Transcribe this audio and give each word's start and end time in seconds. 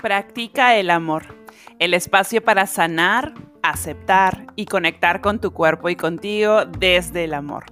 Practica 0.00 0.76
el 0.76 0.88
amor, 0.90 1.24
el 1.80 1.94
espacio 1.94 2.44
para 2.44 2.68
sanar, 2.68 3.34
aceptar 3.62 4.46
y 4.54 4.66
conectar 4.66 5.20
con 5.20 5.40
tu 5.40 5.52
cuerpo 5.52 5.88
y 5.88 5.96
contigo 5.96 6.64
desde 6.64 7.24
el 7.24 7.34
amor. 7.34 7.64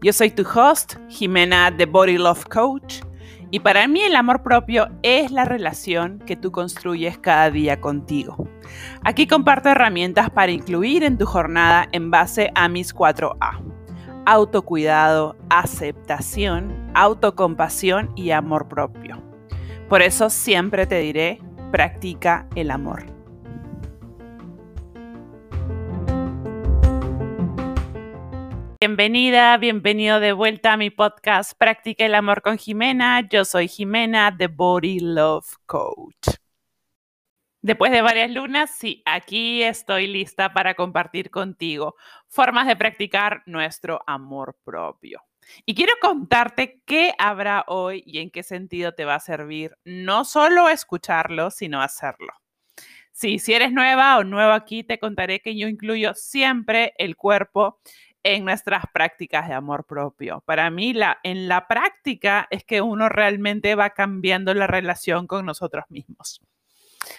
Yo 0.00 0.14
soy 0.14 0.30
tu 0.30 0.44
host, 0.48 0.94
Jimena 1.10 1.76
The 1.76 1.84
Body 1.84 2.16
Love 2.16 2.46
Coach, 2.46 3.02
y 3.50 3.60
para 3.60 3.86
mí 3.86 4.00
el 4.00 4.16
amor 4.16 4.42
propio 4.42 4.88
es 5.02 5.30
la 5.30 5.44
relación 5.44 6.20
que 6.20 6.36
tú 6.36 6.52
construyes 6.52 7.18
cada 7.18 7.50
día 7.50 7.82
contigo. 7.82 8.47
Aquí 9.04 9.26
comparto 9.26 9.68
herramientas 9.68 10.30
para 10.30 10.52
incluir 10.52 11.04
en 11.04 11.18
tu 11.18 11.26
jornada 11.26 11.88
en 11.92 12.10
base 12.10 12.50
a 12.54 12.68
mis 12.68 12.94
4A. 12.94 13.62
Autocuidado, 14.26 15.36
aceptación, 15.50 16.90
autocompasión 16.94 18.10
y 18.16 18.30
amor 18.30 18.68
propio. 18.68 19.22
Por 19.88 20.02
eso 20.02 20.28
siempre 20.28 20.86
te 20.86 20.98
diré, 20.98 21.40
practica 21.70 22.46
el 22.54 22.70
amor. 22.70 23.18
Bienvenida, 28.80 29.56
bienvenido 29.56 30.20
de 30.20 30.32
vuelta 30.32 30.74
a 30.74 30.76
mi 30.76 30.90
podcast 30.90 31.52
Practica 31.58 32.06
el 32.06 32.14
amor 32.14 32.42
con 32.42 32.58
Jimena. 32.58 33.28
Yo 33.28 33.44
soy 33.44 33.66
Jimena, 33.66 34.32
The 34.36 34.46
Body 34.46 35.00
Love 35.00 35.56
Coach. 35.66 36.38
Después 37.60 37.90
de 37.90 38.02
varias 38.02 38.30
lunas, 38.30 38.70
sí, 38.70 39.02
aquí 39.04 39.62
estoy 39.64 40.06
lista 40.06 40.52
para 40.52 40.74
compartir 40.74 41.30
contigo 41.30 41.96
formas 42.28 42.68
de 42.68 42.76
practicar 42.76 43.42
nuestro 43.46 44.00
amor 44.06 44.56
propio. 44.64 45.22
Y 45.66 45.74
quiero 45.74 45.94
contarte 46.00 46.82
qué 46.84 47.14
habrá 47.18 47.64
hoy 47.66 48.02
y 48.06 48.18
en 48.18 48.30
qué 48.30 48.42
sentido 48.42 48.92
te 48.92 49.04
va 49.04 49.16
a 49.16 49.20
servir 49.20 49.76
no 49.84 50.24
solo 50.24 50.68
escucharlo, 50.68 51.50
sino 51.50 51.82
hacerlo. 51.82 52.32
Sí, 53.12 53.40
si 53.40 53.54
eres 53.54 53.72
nueva 53.72 54.18
o 54.18 54.24
nuevo 54.24 54.52
aquí, 54.52 54.84
te 54.84 55.00
contaré 55.00 55.40
que 55.40 55.56
yo 55.56 55.66
incluyo 55.66 56.14
siempre 56.14 56.92
el 56.98 57.16
cuerpo 57.16 57.80
en 58.22 58.44
nuestras 58.44 58.84
prácticas 58.92 59.48
de 59.48 59.54
amor 59.54 59.84
propio. 59.84 60.42
Para 60.46 60.70
mí, 60.70 60.92
la, 60.92 61.18
en 61.24 61.48
la 61.48 61.66
práctica 61.66 62.46
es 62.50 62.62
que 62.62 62.80
uno 62.82 63.08
realmente 63.08 63.74
va 63.74 63.90
cambiando 63.90 64.54
la 64.54 64.68
relación 64.68 65.26
con 65.26 65.46
nosotros 65.46 65.84
mismos. 65.88 66.40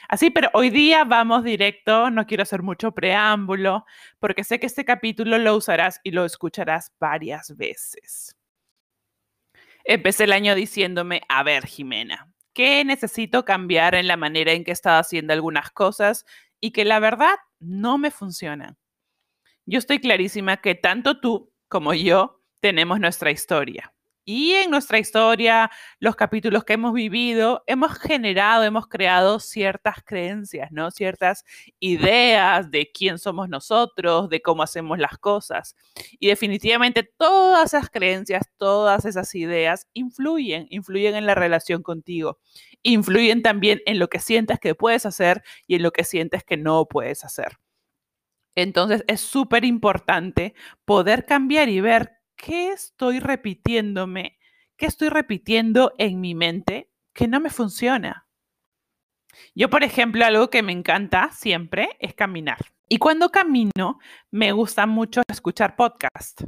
Así, 0.08 0.30
pero 0.30 0.50
hoy 0.54 0.70
día 0.70 1.04
vamos 1.04 1.44
directo, 1.44 2.10
no 2.10 2.26
quiero 2.26 2.44
hacer 2.44 2.62
mucho 2.64 2.92
preámbulo, 2.92 3.86
porque 4.20 4.44
sé 4.44 4.60
que 4.60 4.68
este 4.68 4.86
capítulo 4.86 5.38
lo 5.38 5.56
usarás 5.56 6.00
y 6.04 6.12
lo 6.12 6.26
escucharás 6.26 6.92
varias 7.00 7.56
veces. 7.56 8.36
Empecé 9.84 10.26
el 10.26 10.34
año 10.34 10.56
diciéndome, 10.56 11.22
a 11.30 11.44
ver, 11.44 11.66
Jimena, 11.66 12.32
¿qué 12.54 12.84
necesito 12.86 13.46
cambiar 13.46 13.96
en 13.96 14.08
la 14.08 14.18
manera 14.18 14.52
en 14.52 14.64
que 14.64 14.72
he 14.72 14.74
estado 14.74 15.00
haciendo 15.00 15.34
algunas 15.34 15.72
cosas 15.72 16.26
y 16.60 16.72
que 16.72 16.86
la 16.86 17.00
verdad 17.00 17.36
no 17.60 17.98
me 17.98 18.12
funcionan? 18.12 18.78
Yo 19.66 19.80
estoy 19.80 20.00
clarísima 20.00 20.58
que 20.58 20.76
tanto 20.76 21.20
tú 21.20 21.54
como 21.68 21.94
yo 21.94 22.42
tenemos 22.60 23.00
nuestra 23.00 23.32
historia. 23.32 23.94
Y 24.32 24.54
en 24.54 24.70
nuestra 24.70 25.00
historia, 25.00 25.72
los 26.00 26.16
capítulos 26.16 26.64
que 26.64 26.74
hemos 26.74 26.94
vivido, 26.94 27.64
hemos 27.66 27.98
generado, 27.98 28.64
hemos 28.64 28.86
creado 28.88 29.40
ciertas 29.40 30.04
creencias, 30.06 30.72
¿no? 30.72 30.92
Ciertas 30.92 31.44
ideas 31.80 32.70
de 32.70 32.92
quién 32.94 33.18
somos 33.18 33.50
nosotros, 33.50 34.30
de 34.30 34.40
cómo 34.44 34.62
hacemos 34.62 35.00
las 35.00 35.18
cosas. 35.18 35.76
Y 36.20 36.28
definitivamente 36.28 37.02
todas 37.02 37.74
esas 37.74 37.90
creencias, 37.90 38.48
todas 38.58 39.04
esas 39.06 39.34
ideas 39.34 39.88
influyen, 39.94 40.68
influyen 40.70 41.16
en 41.16 41.26
la 41.26 41.34
relación 41.34 41.82
contigo. 41.82 42.38
Influyen 42.84 43.42
también 43.42 43.82
en 43.88 43.98
lo 43.98 44.10
que 44.10 44.20
sientes 44.20 44.60
que 44.60 44.76
puedes 44.76 45.08
hacer 45.08 45.42
y 45.66 45.74
en 45.74 45.82
lo 45.82 45.90
que 45.90 46.04
sientes 46.04 46.44
que 46.44 46.56
no 46.56 46.86
puedes 46.86 47.26
hacer. 47.26 47.58
Entonces 48.54 49.04
es 49.08 49.22
súper 49.22 49.66
importante 49.66 50.54
poder 50.86 51.26
cambiar 51.26 51.70
y 51.70 51.82
ver 51.82 52.19
¿qué 52.40 52.70
estoy 52.72 53.20
repitiéndome? 53.20 54.40
¿Qué 54.78 54.86
estoy 54.86 55.10
repitiendo 55.10 55.94
en 55.98 56.22
mi 56.22 56.34
mente 56.36 56.90
que 57.14 57.28
no 57.28 57.40
me 57.40 57.50
funciona? 57.50 58.28
Yo, 59.54 59.70
por 59.70 59.84
ejemplo, 59.84 60.26
algo 60.26 60.50
que 60.50 60.64
me 60.64 60.72
encanta 60.72 61.30
siempre 61.32 61.90
es 62.00 62.14
caminar. 62.14 62.58
Y 62.88 62.98
cuando 62.98 63.30
camino, 63.30 64.00
me 64.32 64.52
gusta 64.54 64.86
mucho 64.86 65.22
escuchar 65.28 65.76
podcast. 65.76 66.44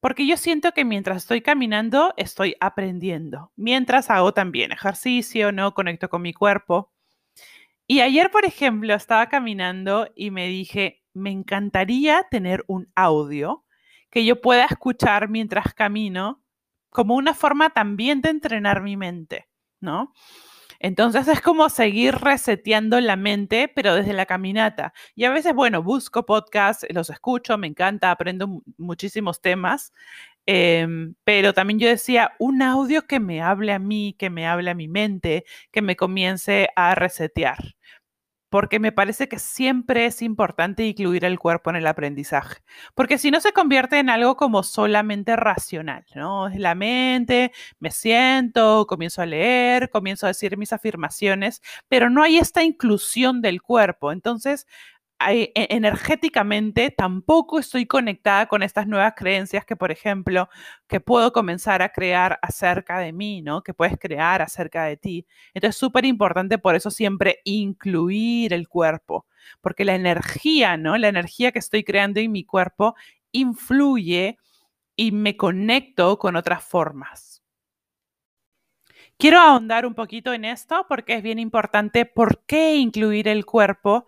Porque 0.00 0.26
yo 0.26 0.38
siento 0.38 0.72
que 0.72 0.86
mientras 0.86 1.18
estoy 1.18 1.42
caminando, 1.42 2.14
estoy 2.16 2.56
aprendiendo. 2.58 3.52
Mientras 3.56 4.08
hago 4.10 4.32
también 4.32 4.72
ejercicio, 4.72 5.52
¿no? 5.52 5.74
Conecto 5.74 6.08
con 6.08 6.22
mi 6.22 6.32
cuerpo. 6.32 6.92
Y 7.86 8.00
ayer, 8.00 8.30
por 8.30 8.46
ejemplo, 8.46 8.94
estaba 8.94 9.28
caminando 9.28 10.08
y 10.14 10.30
me 10.30 10.46
dije, 10.48 11.02
me 11.12 11.30
encantaría 11.30 12.26
tener 12.30 12.64
un 12.68 12.90
audio 12.94 13.66
que 14.10 14.24
yo 14.24 14.40
pueda 14.40 14.64
escuchar 14.66 15.28
mientras 15.28 15.74
camino 15.74 16.42
como 16.90 17.14
una 17.16 17.34
forma 17.34 17.70
también 17.70 18.20
de 18.20 18.30
entrenar 18.30 18.82
mi 18.82 18.96
mente, 18.96 19.48
¿no? 19.80 20.12
Entonces 20.80 21.28
es 21.28 21.40
como 21.42 21.68
seguir 21.68 22.14
reseteando 22.16 23.00
la 23.00 23.16
mente, 23.16 23.68
pero 23.74 23.94
desde 23.94 24.14
la 24.14 24.26
caminata. 24.26 24.94
Y 25.14 25.24
a 25.24 25.30
veces, 25.30 25.54
bueno, 25.54 25.82
busco 25.82 26.24
podcasts, 26.26 26.86
los 26.90 27.10
escucho, 27.10 27.58
me 27.58 27.66
encanta, 27.66 28.10
aprendo 28.10 28.62
muchísimos 28.78 29.40
temas, 29.42 29.92
em, 30.46 31.14
pero 31.24 31.52
también 31.54 31.78
yo 31.80 31.88
decía, 31.88 32.32
un 32.38 32.62
audio 32.62 33.02
que 33.06 33.20
me 33.20 33.42
hable 33.42 33.72
a 33.72 33.78
mí, 33.78 34.16
que 34.18 34.30
me 34.30 34.46
hable 34.46 34.70
a 34.70 34.74
mi 34.74 34.88
mente, 34.88 35.44
que 35.70 35.82
me 35.82 35.96
comience 35.96 36.68
a 36.76 36.94
resetear 36.94 37.58
porque 38.50 38.78
me 38.80 38.92
parece 38.92 39.28
que 39.28 39.38
siempre 39.38 40.06
es 40.06 40.22
importante 40.22 40.84
incluir 40.84 41.24
el 41.24 41.38
cuerpo 41.38 41.70
en 41.70 41.76
el 41.76 41.86
aprendizaje, 41.86 42.58
porque 42.94 43.16
si 43.16 43.30
no 43.30 43.40
se 43.40 43.52
convierte 43.52 43.98
en 43.98 44.10
algo 44.10 44.36
como 44.36 44.62
solamente 44.62 45.36
racional, 45.36 46.04
¿no? 46.14 46.48
Es 46.48 46.58
la 46.58 46.74
mente, 46.74 47.52
me 47.78 47.90
siento, 47.90 48.86
comienzo 48.86 49.22
a 49.22 49.26
leer, 49.26 49.88
comienzo 49.90 50.26
a 50.26 50.30
decir 50.30 50.56
mis 50.56 50.72
afirmaciones, 50.72 51.62
pero 51.88 52.10
no 52.10 52.22
hay 52.22 52.38
esta 52.38 52.62
inclusión 52.64 53.40
del 53.40 53.62
cuerpo. 53.62 54.12
Entonces, 54.12 54.66
energéticamente 55.28 56.90
tampoco 56.90 57.58
estoy 57.58 57.86
conectada 57.86 58.46
con 58.46 58.62
estas 58.62 58.86
nuevas 58.86 59.14
creencias 59.16 59.64
que, 59.66 59.76
por 59.76 59.90
ejemplo, 59.90 60.48
que 60.88 61.00
puedo 61.00 61.32
comenzar 61.32 61.82
a 61.82 61.90
crear 61.90 62.38
acerca 62.42 62.98
de 62.98 63.12
mí, 63.12 63.42
¿no? 63.42 63.62
Que 63.62 63.74
puedes 63.74 63.98
crear 63.98 64.42
acerca 64.42 64.84
de 64.84 64.96
ti. 64.96 65.26
Entonces, 65.52 65.76
es 65.76 65.80
súper 65.80 66.04
importante 66.06 66.58
por 66.58 66.74
eso 66.74 66.90
siempre 66.90 67.40
incluir 67.44 68.52
el 68.54 68.68
cuerpo, 68.68 69.26
porque 69.60 69.84
la 69.84 69.94
energía, 69.94 70.76
¿no? 70.76 70.96
La 70.96 71.08
energía 71.08 71.52
que 71.52 71.58
estoy 71.58 71.84
creando 71.84 72.20
en 72.20 72.32
mi 72.32 72.44
cuerpo 72.44 72.94
influye 73.32 74.38
y 74.96 75.12
me 75.12 75.36
conecto 75.36 76.18
con 76.18 76.36
otras 76.36 76.64
formas. 76.64 77.42
Quiero 79.18 79.38
ahondar 79.38 79.84
un 79.84 79.94
poquito 79.94 80.32
en 80.32 80.46
esto 80.46 80.86
porque 80.88 81.14
es 81.14 81.22
bien 81.22 81.38
importante 81.38 82.06
por 82.06 82.42
qué 82.46 82.76
incluir 82.76 83.28
el 83.28 83.44
cuerpo 83.44 84.06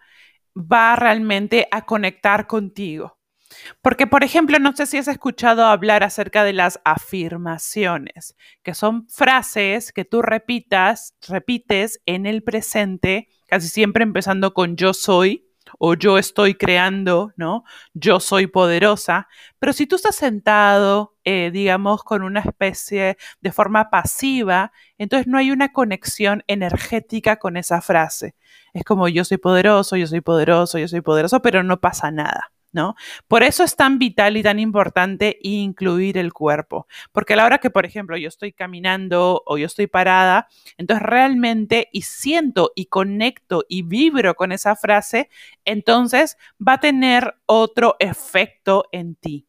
va 0.57 0.97
realmente 0.97 1.69
a 1.71 1.85
conectar 1.85 2.47
contigo. 2.47 3.19
Porque, 3.83 4.07
por 4.07 4.25
ejemplo, 4.25 4.59
no 4.59 4.75
sé 4.75 4.87
si 4.87 4.97
has 4.97 5.09
escuchado 5.09 5.67
hablar 5.67 6.03
acerca 6.03 6.45
de 6.45 6.53
las 6.53 6.81
afirmaciones, 6.85 8.35
que 8.63 8.75
son 8.75 9.09
frases 9.09 9.93
que 9.93 10.05
tú 10.05 10.23
repitas, 10.23 11.15
repites 11.29 12.01
en 12.07 12.27
el 12.27 12.43
presente, 12.43 13.29
casi 13.47 13.69
siempre 13.69 14.05
empezando 14.05 14.55
con 14.55 14.77
yo 14.77 14.95
soy 14.95 15.52
o 15.79 15.95
yo 15.95 16.19
estoy 16.19 16.55
creando, 16.55 17.33
¿no? 17.37 17.65
Yo 17.95 18.21
soy 18.21 18.47
poderosa. 18.47 19.29
Pero 19.59 19.73
si 19.73 19.87
tú 19.87 19.97
estás 19.97 20.17
sentado, 20.17 21.15
eh, 21.25 21.51
digamos, 21.53 22.05
con 22.05 22.23
una 22.23 22.41
especie 22.41 23.17
de 23.41 23.53
forma 23.53 23.91
pasiva, 23.91 24.73
entonces 24.99 25.27
no 25.27 25.39
hay 25.39 25.51
una 25.51 25.73
conexión 25.73 26.45
energética 26.47 27.37
con 27.37 27.57
esa 27.57 27.81
frase. 27.81 28.35
Es 28.73 28.85
como 28.85 29.09
yo 29.09 29.25
soy 29.25 29.39
poderoso, 29.39 29.97
yo 29.97 30.07
soy 30.07 30.21
poderoso, 30.21 30.79
yo 30.79 30.89
soy 30.89 31.01
poderoso, 31.01 31.43
pero 31.43 31.63
no 31.63 31.81
pasa 31.81 32.11
nada. 32.11 32.53
¿No? 32.73 32.95
Por 33.29 33.43
eso 33.43 33.65
es 33.65 33.77
tan 33.77 33.99
vital 33.99 34.37
y 34.39 34.43
tan 34.43 34.59
importante 34.59 35.39
incluir 35.43 36.17
el 36.17 36.33
cuerpo, 36.33 36.87
porque 37.13 37.35
a 37.35 37.37
la 37.37 37.45
hora 37.45 37.59
que, 37.59 37.69
por 37.69 37.85
ejemplo, 37.85 38.17
yo 38.17 38.29
estoy 38.29 38.53
caminando 38.53 39.43
o 39.45 39.59
yo 39.59 39.67
estoy 39.67 39.89
parada, 39.89 40.49
entonces 40.79 41.05
realmente 41.07 41.89
y 41.93 42.03
siento 42.03 42.73
y 42.75 42.87
conecto 42.87 43.65
y 43.69 43.83
vibro 43.83 44.35
con 44.35 44.53
esa 44.53 44.75
frase, 44.75 45.29
entonces 45.67 46.39
va 46.67 46.75
a 46.75 46.81
tener 46.81 47.35
otro 47.47 47.97
efecto 47.99 48.87
en 48.91 49.17
ti. 49.17 49.47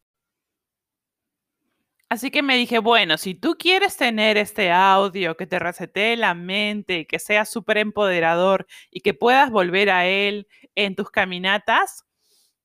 Así 2.14 2.30
que 2.30 2.42
me 2.42 2.56
dije, 2.56 2.78
bueno, 2.78 3.18
si 3.18 3.34
tú 3.34 3.56
quieres 3.58 3.96
tener 3.96 4.36
este 4.36 4.70
audio 4.70 5.36
que 5.36 5.46
te 5.46 5.58
resetee 5.58 6.16
la 6.16 6.34
mente, 6.34 7.06
que 7.06 7.18
sea 7.18 7.44
súper 7.44 7.78
empoderador 7.78 8.66
y 8.90 9.00
que 9.00 9.14
puedas 9.14 9.50
volver 9.50 9.90
a 9.90 10.06
él 10.06 10.46
en 10.76 10.94
tus 10.94 11.10
caminatas, 11.10 12.04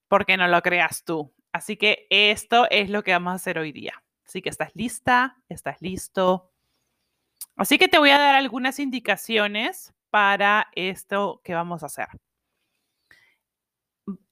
¿por 0.10 0.26
qué 0.26 0.36
no 0.36 0.48
lo 0.50 0.62
creas 0.62 1.06
tú? 1.06 1.34
Así 1.54 1.78
que 1.78 2.08
esto 2.10 2.68
es 2.70 2.90
lo 2.90 3.04
que 3.04 3.14
vamos 3.14 3.32
a 3.32 3.36
hacer 3.36 3.58
hoy 3.58 3.72
día. 3.72 4.04
Así 4.26 4.42
que 4.42 4.50
estás 4.50 4.72
lista, 4.76 5.38
estás 5.48 5.82
listo. 5.82 6.52
Así 7.56 7.78
que 7.78 7.88
te 7.88 7.98
voy 7.98 8.10
a 8.10 8.18
dar 8.18 8.36
algunas 8.36 8.80
indicaciones 8.80 9.94
para 10.10 10.68
esto 10.76 11.42
que 11.44 11.54
vamos 11.54 11.84
a 11.84 11.88
hacer. 11.88 12.08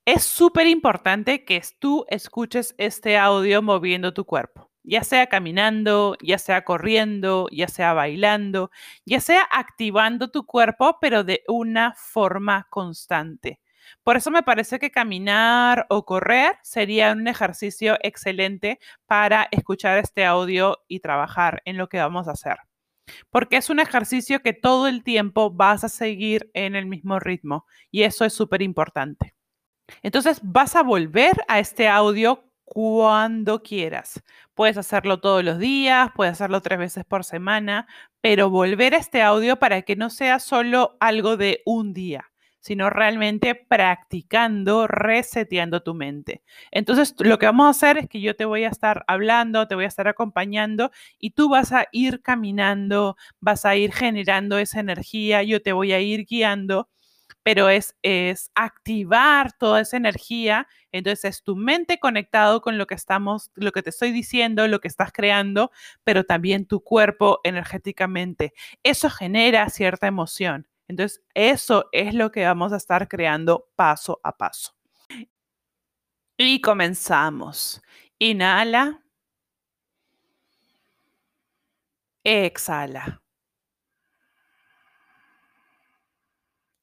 Es 0.06 0.24
súper 0.24 0.68
importante 0.68 1.44
que 1.44 1.62
tú 1.80 2.06
escuches 2.10 2.74
este 2.78 3.18
audio 3.18 3.62
moviendo 3.62 4.14
tu 4.14 4.24
cuerpo, 4.26 4.72
ya 4.84 5.04
sea 5.04 5.28
caminando, 5.28 6.16
ya 6.22 6.38
sea 6.38 6.64
corriendo, 6.64 7.48
ya 7.52 7.68
sea 7.68 7.94
bailando, 7.94 8.72
ya 9.06 9.20
sea 9.20 9.42
activando 9.52 10.30
tu 10.30 10.46
cuerpo, 10.46 10.98
pero 11.02 11.26
de 11.26 11.44
una 11.48 11.94
forma 11.98 12.68
constante. 12.70 13.60
Por 14.08 14.16
eso 14.16 14.32
me 14.32 14.42
parece 14.42 14.80
que 14.80 14.90
caminar 14.90 15.86
o 15.90 16.06
correr 16.06 16.56
sería 16.64 17.12
un 17.12 17.28
ejercicio 17.28 17.98
excelente 18.02 18.80
para 19.06 19.50
escuchar 19.52 19.98
este 19.98 20.24
audio 20.24 20.78
y 20.88 21.02
trabajar 21.02 21.62
en 21.66 21.76
lo 21.76 21.90
que 21.90 21.98
vamos 21.98 22.30
a 22.30 22.32
hacer. 22.32 22.56
Porque 23.30 23.58
es 23.58 23.70
un 23.70 23.82
ejercicio 23.82 24.42
que 24.42 24.54
todo 24.54 24.88
el 24.88 25.04
tiempo 25.04 25.52
vas 25.52 25.84
a 25.84 25.90
seguir 25.90 26.50
en 26.54 26.78
el 26.78 26.86
mismo 26.86 27.20
ritmo 27.20 27.66
y 27.92 28.04
eso 28.04 28.24
es 28.24 28.32
súper 28.32 28.62
importante. 28.62 29.36
Entonces 30.04 30.40
vas 30.42 30.78
a 30.78 30.84
volver 30.84 31.44
a 31.50 31.60
este 31.60 31.90
audio 31.90 32.46
cuando 32.64 33.62
quieras. 33.62 34.24
Puedes 34.54 34.78
hacerlo 34.78 35.20
todos 35.20 35.44
los 35.44 35.60
días, 35.60 36.12
puedes 36.16 36.32
hacerlo 36.32 36.62
tres 36.62 36.80
veces 36.80 37.04
por 37.04 37.26
semana, 37.26 37.88
pero 38.22 38.50
volver 38.50 38.94
a 38.94 39.00
este 39.00 39.22
audio 39.22 39.60
para 39.60 39.82
que 39.82 39.98
no 39.98 40.10
sea 40.10 40.40
solo 40.40 40.96
algo 41.02 41.36
de 41.36 41.62
un 41.66 41.94
día, 41.94 42.32
sino 42.68 42.90
realmente 42.90 43.56
practicando, 43.56 44.88
reseteando 44.88 45.82
tu 45.84 45.94
mente. 45.94 46.44
Entonces, 46.70 47.16
lo 47.20 47.40
que 47.40 47.46
vamos 47.46 47.68
a 47.68 47.70
hacer 47.70 47.98
es 47.98 48.10
que 48.10 48.20
yo 48.20 48.36
te 48.36 48.44
voy 48.44 48.66
a 48.66 48.68
estar 48.70 49.06
hablando, 49.08 49.70
te 49.70 49.76
voy 49.76 49.86
a 49.86 49.88
estar 49.88 50.10
acompañando 50.10 50.92
y 51.18 51.32
tú 51.32 51.48
vas 51.48 51.72
a 51.72 51.88
ir 51.94 52.22
caminando, 52.22 53.16
vas 53.40 53.64
a 53.64 53.78
ir 53.78 53.94
generando 53.94 54.58
esa 54.58 54.82
energía, 54.82 55.44
yo 55.44 55.62
te 55.62 55.72
voy 55.72 55.94
a 55.94 56.02
ir 56.02 56.26
guiando 56.26 56.90
pero 57.44 57.70
es, 57.70 57.96
es 58.02 58.52
activar 58.56 59.54
toda 59.54 59.80
esa 59.80 59.96
energía. 59.96 60.68
Entonces 60.92 61.24
es 61.24 61.44
tu 61.44 61.56
mente 61.56 61.98
conectado 61.98 62.60
con 62.60 62.78
lo 62.78 62.88
que 62.88 62.96
estamos, 62.96 63.52
lo 63.56 63.72
que 63.72 63.82
te 63.82 63.92
estoy 63.92 64.12
diciendo, 64.12 64.68
lo 64.68 64.82
que 64.82 64.90
estás 64.90 65.14
creando, 65.14 65.72
pero 66.04 66.26
también 66.26 66.66
tu 66.66 66.82
cuerpo 66.82 67.40
energéticamente. 67.46 68.54
Eso 68.84 69.10
genera 69.10 69.70
cierta 69.70 70.08
emoción. 70.08 70.68
Entonces 70.88 71.24
eso 71.34 71.90
es 71.92 72.14
lo 72.14 72.32
que 72.32 72.46
vamos 72.46 72.74
a 72.74 72.78
estar 72.78 73.08
creando 73.08 73.70
paso 73.76 74.20
a 74.24 74.38
paso. 74.38 74.74
Y 76.38 76.62
comenzamos. 76.62 77.82
Inhala. 78.20 79.04
Exhala. 82.24 83.22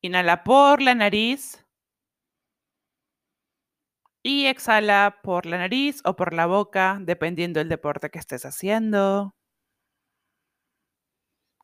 Inhala 0.03 0.45
por 0.45 0.83
la 0.83 0.95
nariz. 0.95 1.65
Y 4.23 4.47
exhala 4.47 5.21
por 5.23 5.47
la 5.47 5.59
nariz 5.59 6.01
o 6.05 6.17
por 6.17 6.33
la 6.33 6.47
boca, 6.47 6.99
dependiendo 7.01 7.61
del 7.61 7.69
deporte 7.69 8.11
que 8.11 8.19
estés 8.19 8.45
haciendo. 8.47 9.35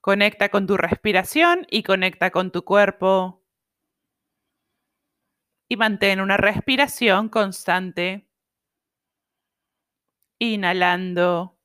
Conecta 0.01 0.49
con 0.49 0.67
tu 0.67 0.77
respiración 0.77 1.67
y 1.71 1.83
conecta 1.83 2.31
con 2.31 2.51
tu 2.51 2.65
cuerpo. 2.65 3.45
Y 5.69 5.77
mantén 5.77 6.21
una 6.21 6.37
respiración 6.37 7.29
constante. 7.29 8.27
Inhalando 10.39 11.59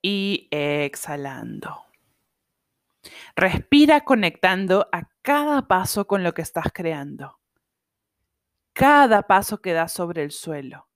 y 0.00 0.48
exhalando. 0.50 1.84
Respira 3.36 4.04
conectando 4.04 4.88
a 4.90 5.10
cada 5.20 5.68
paso 5.68 6.06
con 6.06 6.22
lo 6.22 6.32
que 6.32 6.42
estás 6.42 6.66
creando. 6.72 7.40
Cada 8.72 9.22
paso 9.26 9.60
que 9.60 9.72
das 9.72 9.92
sobre 9.92 10.22
el 10.22 10.30
suelo. 10.30 10.88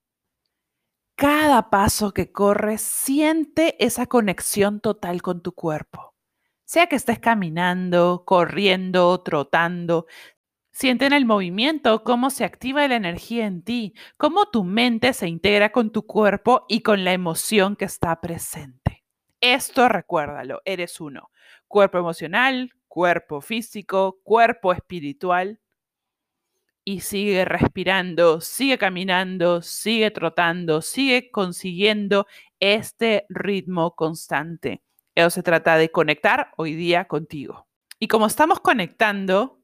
Cada 1.14 1.68
paso 1.70 2.12
que 2.12 2.32
corres, 2.32 2.80
siente 2.80 3.82
esa 3.84 4.06
conexión 4.06 4.80
total 4.80 5.20
con 5.20 5.42
tu 5.42 5.52
cuerpo. 5.52 6.17
Sea 6.70 6.86
que 6.86 6.96
estés 6.96 7.18
caminando, 7.18 8.24
corriendo, 8.26 9.22
trotando, 9.22 10.04
Siente 10.70 11.06
en 11.06 11.14
el 11.14 11.26
movimiento 11.26 12.04
cómo 12.04 12.30
se 12.30 12.44
activa 12.44 12.86
la 12.88 12.96
energía 12.96 13.46
en 13.46 13.62
ti, 13.62 13.94
cómo 14.16 14.46
tu 14.50 14.64
mente 14.64 15.12
se 15.12 15.26
integra 15.26 15.72
con 15.72 15.90
tu 15.90 16.06
cuerpo 16.06 16.66
y 16.68 16.82
con 16.82 17.04
la 17.04 17.12
emoción 17.14 17.74
que 17.74 17.86
está 17.86 18.20
presente. 18.20 19.04
Esto 19.40 19.88
recuérdalo, 19.88 20.62
eres 20.64 21.00
uno. 21.00 21.30
Cuerpo 21.68 21.98
emocional, 21.98 22.72
cuerpo 22.86 23.40
físico, 23.40 24.20
cuerpo 24.22 24.72
espiritual. 24.72 25.60
Y 26.84 27.00
sigue 27.00 27.44
respirando, 27.44 28.40
sigue 28.40 28.78
caminando, 28.78 29.62
sigue 29.62 30.10
trotando, 30.10 30.82
sigue 30.82 31.30
consiguiendo 31.30 32.26
este 32.60 33.26
ritmo 33.30 33.96
constante. 33.96 34.82
Se 35.30 35.42
trata 35.42 35.76
de 35.76 35.90
conectar 35.90 36.52
hoy 36.56 36.74
día 36.74 37.06
contigo. 37.06 37.66
Y 37.98 38.06
como 38.06 38.26
estamos 38.26 38.60
conectando, 38.60 39.60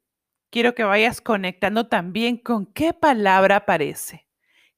quiero 0.50 0.74
que 0.74 0.82
vayas 0.82 1.20
conectando 1.20 1.86
también 1.86 2.38
con 2.38 2.66
qué 2.66 2.92
palabra 2.92 3.56
aparece. 3.56 4.28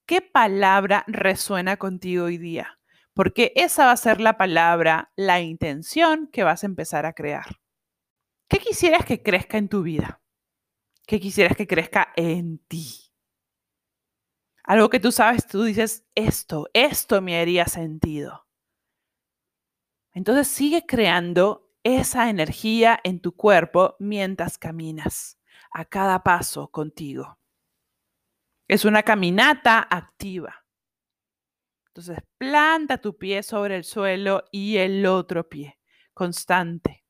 ¿Qué 0.05 0.21
palabra 0.21 1.03
resuena 1.07 1.79
contigo 1.79 2.27
hoy 2.27 2.37
día? 2.37 2.79
Porque 3.15 3.53
esa 3.57 3.87
va 3.87 3.93
a 3.93 3.97
ser 3.97 4.21
la 4.21 4.37
palabra, 4.37 5.13
la 5.17 5.41
intención 5.41 6.29
que 6.31 6.45
vas 6.45 6.63
a 6.63 6.67
empezar 6.67 7.07
a 7.07 7.15
crear. 7.15 7.57
¿Qué 8.47 8.59
quisieras 8.59 9.07
que 9.07 9.23
crezca 9.23 9.57
en 9.57 9.71
tu 9.71 9.83
vida? 9.83 10.21
¿Qué 11.07 11.19
quisieras 11.19 11.57
que 11.57 11.67
crezca 11.67 12.13
en 12.17 12.59
ti? 12.69 13.15
Algo 14.63 14.91
que 14.91 15.01
tú 15.01 15.11
sabes, 15.11 15.47
tú 15.47 15.65
dices, 15.65 16.07
esto, 16.15 16.69
esto 16.75 17.23
me 17.23 17.41
haría 17.41 17.65
sentido. 17.65 18.46
Entonces 20.17 20.49
sigue 20.49 20.87
creando 20.87 21.69
esa 21.83 22.31
energía 22.31 22.99
en 23.05 23.21
tu 23.21 23.37
cuerpo 23.37 23.97
mientras 23.99 24.57
caminas, 24.57 25.39
a 25.71 25.85
cada 25.85 26.23
paso 26.23 26.71
contigo. 26.71 27.39
Es 28.67 28.87
una 28.87 29.03
caminata 29.03 29.87
activa. 29.91 30.65
Entonces 31.89 32.17
planta 32.39 32.97
tu 32.97 33.19
pie 33.19 33.43
sobre 33.43 33.77
el 33.77 33.85
suelo 33.85 34.45
y 34.51 34.79
el 34.79 35.05
otro 35.05 35.51
pie, 35.51 35.79
constante. 36.15 37.05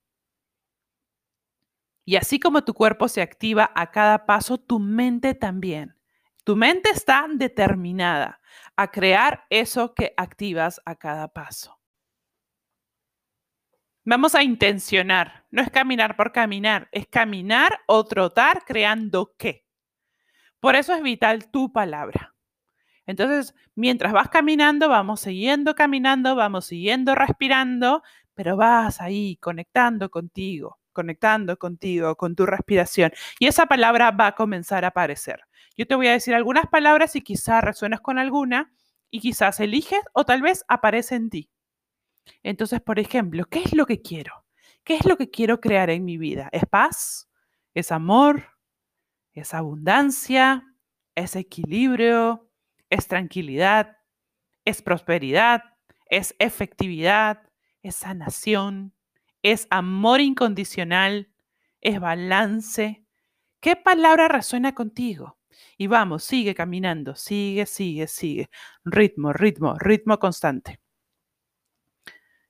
Y 2.04 2.16
así 2.16 2.40
como 2.40 2.64
tu 2.64 2.75
cuerpo 2.75 3.06
se 3.06 3.22
activa 3.22 3.70
a 3.76 3.92
cada 3.92 4.26
paso, 4.26 4.58
tu 4.58 4.80
mente 4.80 5.34
también. 5.34 5.96
Tu 6.42 6.56
mente 6.56 6.90
está 6.90 7.25
determinada 7.32 8.40
a 8.75 8.90
crear 8.90 9.44
eso 9.48 9.94
que 9.94 10.12
activas 10.16 10.82
a 10.84 10.96
cada 10.96 11.28
paso. 11.28 11.76
Vamos 14.08 14.36
a 14.36 14.44
intencionar, 14.44 15.46
no 15.50 15.60
es 15.62 15.68
caminar 15.68 16.14
por 16.14 16.30
caminar, 16.30 16.88
es 16.92 17.08
caminar 17.08 17.80
o 17.88 18.04
trotar 18.04 18.64
creando 18.64 19.34
qué. 19.36 19.66
Por 20.60 20.76
eso 20.76 20.94
es 20.94 21.02
vital 21.02 21.50
tu 21.50 21.72
palabra. 21.72 22.32
Entonces, 23.04 23.52
mientras 23.75 24.12
vas 24.12 24.28
caminando, 24.28 24.88
vamos 24.88 25.22
siguiendo 25.22 25.75
caminando, 25.75 26.36
vamos 26.36 26.66
siguiendo 26.66 27.16
respirando, 27.16 28.04
pero 28.34 28.56
vas 28.56 29.00
ahí 29.00 29.38
conectando 29.38 30.08
contigo 30.08 30.78
conectando 30.92 31.58
contigo, 31.58 32.16
con 32.16 32.34
tu 32.34 32.46
respiración. 32.46 33.12
Y 33.38 33.48
esa 33.48 33.66
palabra 33.66 34.12
va 34.12 34.28
a 34.28 34.34
comenzar 34.34 34.84
a 34.86 34.88
aparecer. 34.88 35.40
Yo 35.76 35.86
te 35.86 35.94
voy 35.94 36.06
a 36.06 36.12
decir 36.12 36.34
algunas 36.34 36.68
palabras 36.68 37.16
y 37.16 37.20
quizás 37.20 37.62
resuenas 37.62 38.00
con 38.00 38.18
alguna 38.18 38.72
y 39.10 39.20
quizás 39.20 39.60
eliges 39.60 40.00
o 40.14 40.25
tal 40.25 40.40
vez 40.40 40.64
aparece 40.68 41.16
en 41.16 41.28
ti. 41.28 41.50
Entonces, 42.42 42.80
por 42.80 42.99
ejemplo, 42.99 43.45
¿qué 43.47 43.62
es 43.62 43.75
lo 43.75 43.87
que 43.87 44.02
quiero? 44.02 44.45
¿Qué 44.85 44.97
es 44.97 45.06
lo 45.06 45.16
que 45.16 45.30
quiero 45.30 45.61
crear 45.61 45.90
en 45.90 46.04
mi 46.04 46.18
vida? 46.18 46.49
¿Es 46.52 46.64
paz? 46.66 47.28
¿Es 47.75 47.92
amor? 47.92 48.45
¿Es 49.33 49.54
abundancia? 49.54 50.64
¿Es 51.14 51.37
equilibrio? 51.37 52.49
¿Es 52.90 53.09
tranquilidad? 53.09 53.97
¿Es 54.64 54.83
prosperidad? 54.83 55.62
¿Es 56.09 56.35
efectividad? 56.38 57.42
¿Es 57.83 57.97
sanación? 57.97 58.97
es 59.52 59.68
amor 59.71 60.21
incondicional, 60.21 61.30
es 61.80 62.00
balance. 62.00 63.04
¿Qué 63.61 63.76
palabra 63.76 64.26
resuena 64.26 64.75
contigo? 64.75 65.38
Y 65.78 65.87
vamos, 65.87 66.25
sigue 66.25 66.52
caminando, 66.52 67.14
sigue, 67.14 67.64
sigue, 67.64 68.09
sigue. 68.09 68.50
Ritmo, 68.85 69.33
ritmo, 69.33 69.75
ritmo 69.78 70.18
constante. 70.18 70.80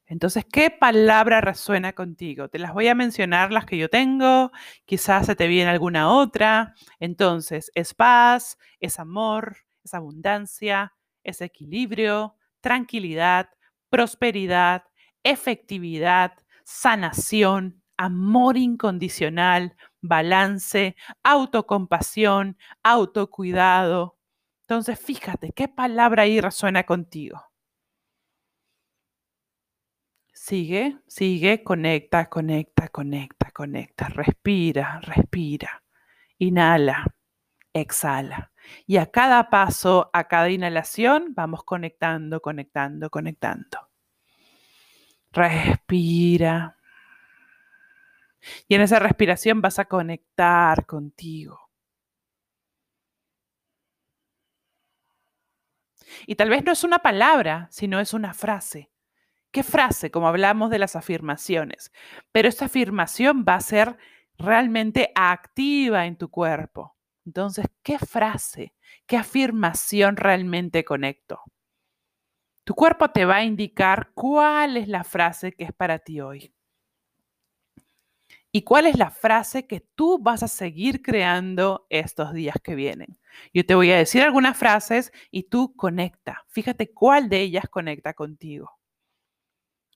Entonces, 0.08 0.44
¿qué 0.44 0.70
palabra 0.70 1.40
resuena 1.40 1.92
contigo? 1.92 2.48
Te 2.48 2.58
las 2.60 2.72
voy 2.72 2.86
a 2.88 2.94
mencionar 2.94 3.50
las 3.52 3.66
que 3.66 3.76
yo 3.76 3.88
tengo, 3.90 4.52
quizás 4.84 5.26
se 5.26 5.34
te 5.36 5.48
viene 5.48 5.70
alguna 5.70 6.10
otra. 6.12 6.74
Entonces, 7.00 7.72
es 7.74 7.92
paz, 7.94 8.56
es 8.80 9.00
amor, 9.00 9.56
es 9.84 9.94
abundancia, 9.94 10.94
es 11.24 11.40
equilibrio, 11.40 12.36
tranquilidad, 12.60 13.50
prosperidad, 13.90 14.84
efectividad, 15.24 16.34
sanación, 16.64 17.82
amor 17.96 18.56
incondicional, 18.58 19.74
balance, 20.00 20.94
autocompasión, 21.24 22.58
autocuidado. 22.84 24.18
Entonces, 24.62 25.00
fíjate, 25.00 25.52
¿qué 25.52 25.66
palabra 25.68 26.22
ahí 26.24 26.40
resuena 26.40 26.84
contigo? 26.84 27.45
Sigue, 30.46 31.00
sigue, 31.08 31.64
conecta, 31.64 32.28
conecta, 32.28 32.88
conecta, 32.88 33.50
conecta. 33.50 34.08
Respira, 34.10 35.00
respira. 35.02 35.82
Inhala, 36.38 37.04
exhala. 37.72 38.52
Y 38.86 38.98
a 38.98 39.10
cada 39.10 39.50
paso, 39.50 40.08
a 40.12 40.28
cada 40.28 40.48
inhalación, 40.48 41.34
vamos 41.34 41.64
conectando, 41.64 42.40
conectando, 42.40 43.10
conectando. 43.10 43.90
Respira. 45.32 46.76
Y 48.68 48.76
en 48.76 48.82
esa 48.82 49.00
respiración 49.00 49.60
vas 49.60 49.80
a 49.80 49.86
conectar 49.86 50.86
contigo. 50.86 51.70
Y 56.24 56.36
tal 56.36 56.50
vez 56.50 56.62
no 56.62 56.70
es 56.70 56.84
una 56.84 57.00
palabra, 57.00 57.66
sino 57.72 57.98
es 57.98 58.14
una 58.14 58.32
frase. 58.32 58.92
¿Qué 59.50 59.62
frase? 59.62 60.10
Como 60.10 60.28
hablamos 60.28 60.70
de 60.70 60.78
las 60.78 60.96
afirmaciones. 60.96 61.92
Pero 62.32 62.48
esta 62.48 62.66
afirmación 62.66 63.44
va 63.48 63.54
a 63.54 63.60
ser 63.60 63.96
realmente 64.38 65.12
activa 65.14 66.06
en 66.06 66.16
tu 66.16 66.28
cuerpo. 66.30 66.96
Entonces, 67.24 67.66
¿qué 67.82 67.98
frase, 67.98 68.74
qué 69.06 69.16
afirmación 69.16 70.16
realmente 70.16 70.84
conecto? 70.84 71.40
Tu 72.64 72.74
cuerpo 72.74 73.10
te 73.10 73.24
va 73.24 73.36
a 73.36 73.44
indicar 73.44 74.10
cuál 74.14 74.76
es 74.76 74.88
la 74.88 75.04
frase 75.04 75.52
que 75.52 75.64
es 75.64 75.72
para 75.72 76.00
ti 76.00 76.20
hoy. 76.20 76.52
¿Y 78.52 78.62
cuál 78.62 78.86
es 78.86 78.96
la 78.96 79.10
frase 79.10 79.66
que 79.66 79.80
tú 79.80 80.18
vas 80.18 80.42
a 80.42 80.48
seguir 80.48 81.02
creando 81.02 81.86
estos 81.90 82.32
días 82.32 82.56
que 82.62 82.74
vienen? 82.74 83.18
Yo 83.52 83.66
te 83.66 83.74
voy 83.74 83.90
a 83.92 83.98
decir 83.98 84.22
algunas 84.22 84.56
frases 84.56 85.12
y 85.30 85.44
tú 85.44 85.76
conecta. 85.76 86.44
Fíjate 86.48 86.92
cuál 86.92 87.28
de 87.28 87.42
ellas 87.42 87.68
conecta 87.68 88.14
contigo. 88.14 88.78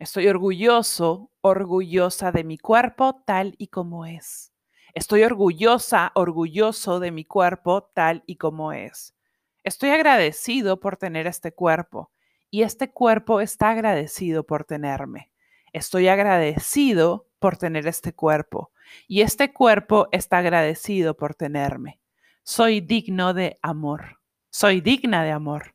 Estoy 0.00 0.28
orgulloso, 0.28 1.30
orgullosa 1.42 2.32
de 2.32 2.42
mi 2.42 2.56
cuerpo 2.56 3.22
tal 3.26 3.54
y 3.58 3.66
como 3.66 4.06
es. 4.06 4.50
Estoy 4.94 5.24
orgullosa, 5.24 6.10
orgulloso 6.14 7.00
de 7.00 7.10
mi 7.10 7.26
cuerpo 7.26 7.90
tal 7.94 8.24
y 8.24 8.36
como 8.36 8.72
es. 8.72 9.14
Estoy 9.62 9.90
agradecido 9.90 10.80
por 10.80 10.96
tener 10.96 11.26
este 11.26 11.52
cuerpo 11.52 12.10
y 12.50 12.62
este 12.62 12.90
cuerpo 12.90 13.42
está 13.42 13.68
agradecido 13.68 14.46
por 14.46 14.64
tenerme. 14.64 15.32
Estoy 15.74 16.08
agradecido 16.08 17.28
por 17.38 17.58
tener 17.58 17.86
este 17.86 18.14
cuerpo 18.14 18.72
y 19.06 19.20
este 19.20 19.52
cuerpo 19.52 20.08
está 20.12 20.38
agradecido 20.38 21.14
por 21.14 21.34
tenerme. 21.34 22.00
Soy 22.42 22.80
digno 22.80 23.34
de 23.34 23.58
amor. 23.60 24.18
Soy 24.48 24.80
digna 24.80 25.24
de 25.24 25.32
amor. 25.32 25.74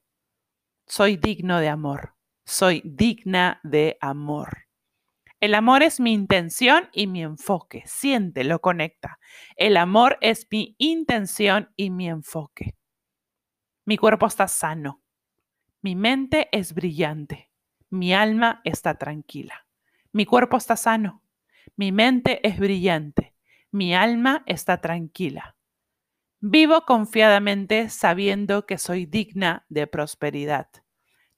Soy 0.88 1.16
digno 1.16 1.60
de 1.60 1.70
amor. 1.70 2.15
Soy 2.46 2.82
digna 2.86 3.60
de 3.64 3.98
amor. 4.02 4.68
El 5.40 5.56
amor 5.56 5.82
es 5.82 6.00
mi 6.00 6.14
intención 6.14 6.90
y 6.94 7.08
mi 7.08 7.24
enfoque. 7.24 7.84
Siente, 7.88 8.44
lo 8.44 8.62
conecta. 8.62 9.20
El 9.56 9.78
amor 9.78 10.18
es 10.22 10.48
mi 10.52 10.76
intención 10.78 11.72
y 11.76 11.90
mi 11.90 12.08
enfoque. 12.08 12.76
Mi 13.84 13.98
cuerpo 13.98 14.28
está 14.28 14.48
sano. 14.48 15.02
Mi 15.82 15.96
mente 15.96 16.48
es 16.52 16.74
brillante. 16.74 17.52
Mi 17.90 18.14
alma 18.14 18.62
está 18.64 18.98
tranquila. 18.98 19.68
Mi 20.12 20.26
cuerpo 20.26 20.58
está 20.58 20.76
sano. 20.76 21.24
Mi 21.76 21.92
mente 21.92 22.48
es 22.48 22.60
brillante. 22.60 23.36
Mi 23.72 23.96
alma 23.96 24.44
está 24.46 24.82
tranquila. 24.82 25.56
Vivo 26.40 26.86
confiadamente 26.86 27.90
sabiendo 27.90 28.66
que 28.68 28.78
soy 28.78 29.08
digna 29.08 29.66
de 29.70 29.88
prosperidad. 29.88 30.70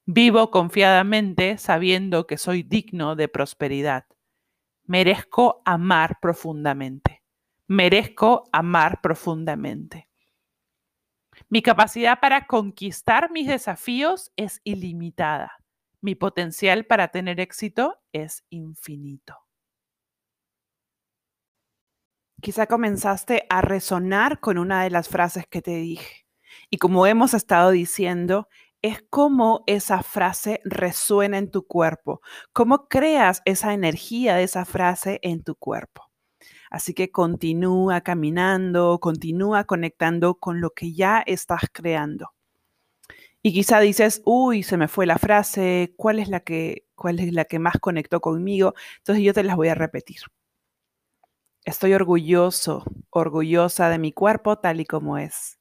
Vivo 0.09 0.51
confiadamente 0.51 1.57
sabiendo 1.57 2.27
que 2.27 2.37
soy 2.37 2.63
digno 2.63 3.17
de 3.17 3.27
prosperidad. 3.27 4.05
Merezco 4.85 5.61
amar 5.65 6.19
profundamente. 6.21 7.21
Merezco 7.67 8.45
amar 8.53 9.01
profundamente. 9.01 10.07
Mi 11.49 11.61
capacidad 11.61 12.21
para 12.21 12.47
conquistar 12.47 13.31
mis 13.31 13.49
desafíos 13.49 14.31
es 14.37 14.61
ilimitada. 14.63 15.57
Mi 15.99 16.15
potencial 16.15 16.85
para 16.85 17.09
tener 17.09 17.41
éxito 17.41 17.99
es 18.13 18.45
infinito. 18.49 19.35
Quizá 22.41 22.65
comenzaste 22.65 23.45
a 23.49 23.59
resonar 23.59 24.39
con 24.39 24.57
una 24.57 24.83
de 24.83 24.89
las 24.89 25.09
frases 25.09 25.45
que 25.47 25.61
te 25.61 25.75
dije. 25.75 26.27
Y 26.69 26.77
como 26.77 27.05
hemos 27.05 27.33
estado 27.33 27.71
diciendo, 27.71 28.47
es 28.87 29.03
cómo 29.09 29.63
esa 29.67 30.03
frase 30.03 30.61
resuena 30.63 31.37
en 31.37 31.51
tu 31.51 31.65
cuerpo, 31.67 32.21
cómo 32.53 32.87
creas 32.87 33.41
esa 33.45 33.73
energía 33.73 34.35
de 34.35 34.43
esa 34.43 34.65
frase 34.65 35.19
en 35.23 35.43
tu 35.43 35.55
cuerpo. 35.55 36.09
Así 36.69 36.93
que 36.93 37.11
continúa 37.11 38.01
caminando, 38.01 38.99
continúa 38.99 39.65
conectando 39.65 40.35
con 40.35 40.61
lo 40.61 40.71
que 40.71 40.93
ya 40.93 41.23
estás 41.25 41.61
creando. 41.71 42.31
Y 43.41 43.53
quizá 43.53 43.79
dices, 43.79 44.21
uy, 44.25 44.63
se 44.63 44.77
me 44.77 44.87
fue 44.87 45.05
la 45.05 45.17
frase, 45.17 45.93
¿cuál 45.95 46.19
es 46.19 46.27
la 46.29 46.41
que, 46.41 46.85
cuál 46.95 47.19
es 47.19 47.31
la 47.33 47.45
que 47.45 47.59
más 47.59 47.75
conectó 47.79 48.19
conmigo? 48.19 48.73
Entonces 48.97 49.23
yo 49.23 49.33
te 49.33 49.43
las 49.43 49.55
voy 49.55 49.69
a 49.69 49.75
repetir. 49.75 50.19
Estoy 51.65 51.93
orgulloso, 51.93 52.83
orgullosa 53.09 53.89
de 53.89 53.99
mi 53.99 54.11
cuerpo 54.11 54.57
tal 54.57 54.79
y 54.81 54.85
como 54.85 55.17
es. 55.17 55.56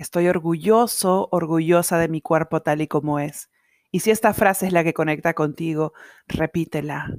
Estoy 0.00 0.28
orgulloso, 0.28 1.28
orgullosa 1.30 1.98
de 1.98 2.08
mi 2.08 2.22
cuerpo 2.22 2.62
tal 2.62 2.80
y 2.80 2.88
como 2.88 3.20
es. 3.20 3.50
Y 3.90 4.00
si 4.00 4.10
esta 4.10 4.32
frase 4.32 4.66
es 4.66 4.72
la 4.72 4.82
que 4.82 4.94
conecta 4.94 5.34
contigo, 5.34 5.92
repítela, 6.26 7.14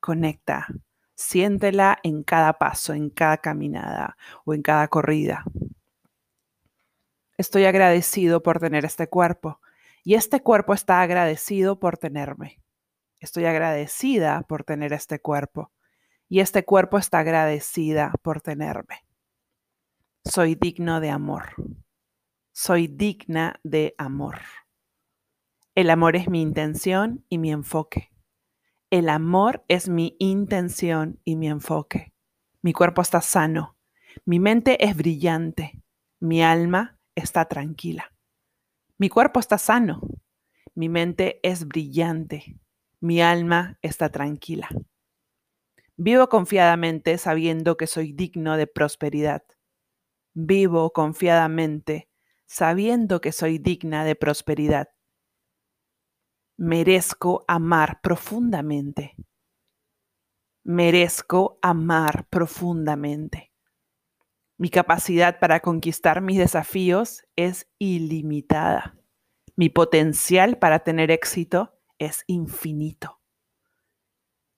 conecta, 0.00 0.66
Siéntela 1.14 1.98
en 2.02 2.22
cada 2.22 2.54
paso, 2.54 2.94
en 2.94 3.10
cada 3.10 3.36
caminada 3.36 4.16
o 4.46 4.54
en 4.54 4.62
cada 4.62 4.88
corrida. 4.88 5.44
Estoy 7.36 7.66
agradecido 7.66 8.42
por 8.42 8.58
tener 8.58 8.86
este 8.86 9.08
cuerpo 9.08 9.60
y 10.02 10.14
este 10.14 10.42
cuerpo 10.42 10.72
está 10.72 11.02
agradecido 11.02 11.78
por 11.78 11.98
tenerme. 11.98 12.62
Estoy 13.20 13.44
agradecida 13.44 14.40
por 14.48 14.64
tener 14.64 14.94
este 14.94 15.20
cuerpo 15.20 15.70
y 16.30 16.40
este 16.40 16.64
cuerpo 16.64 16.96
está 16.96 17.18
agradecida 17.18 18.14
por 18.22 18.40
tenerme. 18.40 19.04
Soy 20.24 20.54
digno 20.54 21.00
de 21.00 21.10
amor. 21.10 21.54
Soy 22.54 22.86
digna 22.86 23.58
de 23.64 23.94
amor. 23.96 24.40
El 25.74 25.88
amor 25.88 26.16
es 26.16 26.28
mi 26.28 26.42
intención 26.42 27.24
y 27.30 27.38
mi 27.38 27.50
enfoque. 27.50 28.12
El 28.90 29.08
amor 29.08 29.64
es 29.68 29.88
mi 29.88 30.16
intención 30.18 31.18
y 31.24 31.36
mi 31.36 31.48
enfoque. 31.48 32.12
Mi 32.60 32.74
cuerpo 32.74 33.00
está 33.00 33.22
sano. 33.22 33.78
Mi 34.26 34.38
mente 34.38 34.84
es 34.84 34.94
brillante. 34.94 35.82
Mi 36.20 36.42
alma 36.42 36.98
está 37.14 37.46
tranquila. 37.46 38.12
Mi 38.98 39.08
cuerpo 39.08 39.40
está 39.40 39.56
sano. 39.56 40.02
Mi 40.74 40.90
mente 40.90 41.40
es 41.42 41.66
brillante. 41.66 42.60
Mi 43.00 43.22
alma 43.22 43.78
está 43.80 44.10
tranquila. 44.10 44.68
Vivo 45.96 46.28
confiadamente 46.28 47.16
sabiendo 47.16 47.78
que 47.78 47.86
soy 47.86 48.12
digno 48.12 48.58
de 48.58 48.66
prosperidad. 48.66 49.42
Vivo 50.34 50.92
confiadamente 50.92 52.11
sabiendo 52.52 53.22
que 53.22 53.32
soy 53.32 53.56
digna 53.56 54.04
de 54.04 54.14
prosperidad 54.14 54.88
merezco 56.58 57.44
amar 57.48 58.00
profundamente. 58.02 59.16
Merezco 60.64 61.58
amar 61.62 62.28
profundamente. 62.28 63.52
Mi 64.58 64.68
capacidad 64.68 65.40
para 65.40 65.60
conquistar 65.60 66.20
mis 66.20 66.38
desafíos 66.38 67.24
es 67.36 67.68
ilimitada. 67.78 68.96
Mi 69.56 69.70
potencial 69.70 70.58
para 70.58 70.80
tener 70.84 71.10
éxito 71.10 71.80
es 71.98 72.22
infinito. 72.26 73.20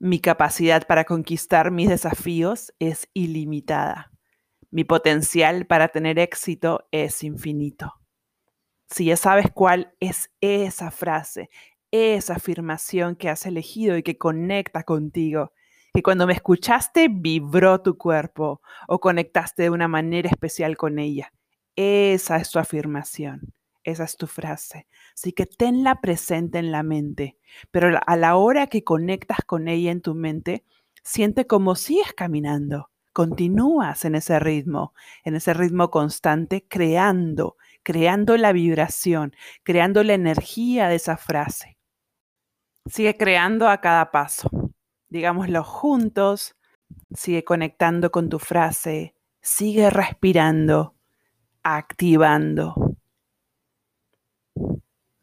Mi 0.01 0.19
capacidad 0.19 0.87
para 0.87 1.05
conquistar 1.05 1.71
mis 1.71 1.89
desafíos 1.89 2.75
es 2.81 3.09
ilimitada. 3.15 4.14
Mi 4.75 4.83
potencial 4.83 5.67
para 5.67 5.87
tener 5.87 6.19
éxito 6.19 6.89
es 6.91 7.23
infinito. 7.23 7.95
Si 8.91 9.05
ya 9.05 9.17
sabes 9.17 9.47
cuál 9.55 9.95
es 10.01 10.33
esa 10.41 10.91
frase, 10.91 11.49
esa 11.93 12.35
afirmación 12.35 13.15
que 13.15 13.29
has 13.29 13.47
elegido 13.47 13.97
y 13.97 14.03
que 14.03 14.19
conecta 14.19 14.83
contigo, 14.83 15.53
que 15.95 16.03
cuando 16.03 16.27
me 16.27 16.33
escuchaste 16.33 17.07
vibró 17.09 17.83
tu 17.83 17.97
cuerpo 17.97 18.63
o 18.89 18.99
conectaste 18.99 19.63
de 19.63 19.71
una 19.71 19.87
manera 19.87 20.29
especial 20.29 20.77
con 20.77 20.99
ella. 20.99 21.33
Esa 21.77 22.39
es 22.39 22.51
tu 22.51 22.59
afirmación. 22.59 23.55
esa 23.85 24.03
es 24.03 24.17
tu 24.17 24.27
frase. 24.27 24.89
Así 25.15 25.33
que 25.33 25.47
tenla 25.47 26.01
presente 26.01 26.59
en 26.59 26.73
la 26.73 26.83
mente, 26.83 27.37
pero 27.71 27.97
a 28.05 28.17
la 28.17 28.35
hora 28.35 28.67
que 28.67 28.83
conectas 28.83 29.39
con 29.47 29.69
ella 29.69 29.93
en 29.93 30.01
tu 30.01 30.17
mente, 30.17 30.65
siente 31.05 31.47
como 31.47 31.77
sigues 31.77 32.13
caminando, 32.13 32.91
continúas 33.15 34.05
en 34.05 34.17
ese 34.17 34.39
ritmo, 34.39 34.93
en 35.25 35.37
ese 35.37 35.55
ritmo 35.55 35.91
constante, 35.91 36.67
creando, 36.69 37.57
creando 37.83 38.37
la 38.37 38.53
vibración, 38.53 39.35
creando 39.63 40.03
la 40.03 40.13
energía 40.13 40.89
de 40.89 40.97
esa 40.97 41.17
frase. 41.17 41.79
Sigue 42.87 43.17
creando 43.17 43.69
a 43.69 43.81
cada 43.81 44.11
paso. 44.11 44.51
Digámoslo 45.09 45.65
juntos, 45.65 46.57
sigue 47.15 47.45
conectando 47.45 48.11
con 48.11 48.29
tu 48.29 48.39
frase, 48.39 49.15
sigue 49.41 49.89
respirando, 49.89 50.97
activando. 51.63 52.75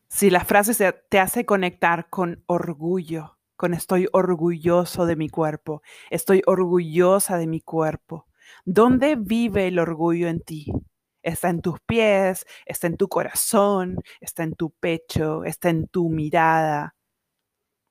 Si 0.07 0.29
la 0.29 0.43
frase 0.45 0.93
te 1.09 1.19
hace 1.19 1.45
conectar 1.45 2.09
con 2.09 2.43
orgullo, 2.47 3.37
con 3.61 3.75
estoy 3.75 4.07
orgulloso 4.11 5.05
de 5.05 5.15
mi 5.15 5.29
cuerpo, 5.29 5.83
estoy 6.09 6.41
orgullosa 6.47 7.37
de 7.37 7.45
mi 7.45 7.61
cuerpo. 7.61 8.25
¿Dónde 8.65 9.15
vive 9.15 9.67
el 9.67 9.77
orgullo 9.77 10.29
en 10.29 10.41
ti? 10.41 10.73
Está 11.21 11.49
en 11.49 11.61
tus 11.61 11.79
pies, 11.85 12.47
está 12.65 12.87
en 12.87 12.97
tu 12.97 13.07
corazón, 13.07 13.97
está 14.19 14.41
en 14.41 14.55
tu 14.55 14.71
pecho, 14.71 15.43
está 15.43 15.69
en 15.69 15.87
tu 15.87 16.09
mirada, 16.09 16.95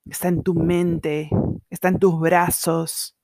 está 0.05 0.27
en 0.27 0.43
tu 0.43 0.55
mente, 0.55 1.29
está 1.69 1.87
en 1.87 1.99
tus 1.99 2.19
brazos. 2.19 3.15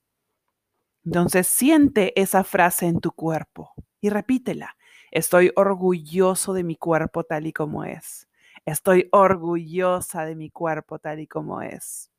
Entonces 1.04 1.46
siente 1.48 2.18
esa 2.18 2.44
frase 2.44 2.86
en 2.86 3.00
tu 3.00 3.12
cuerpo 3.12 3.74
y 4.00 4.08
repítela. 4.08 4.74
Estoy 5.10 5.52
orgulloso 5.54 6.54
de 6.54 6.64
mi 6.64 6.76
cuerpo 6.76 7.24
tal 7.24 7.46
y 7.46 7.52
como 7.52 7.84
es. 7.84 8.26
Estoy 8.64 9.06
orgullosa 9.12 10.24
de 10.24 10.34
mi 10.34 10.48
cuerpo 10.48 10.98
tal 10.98 11.20
y 11.20 11.26
como 11.26 11.60
es. 11.60 12.10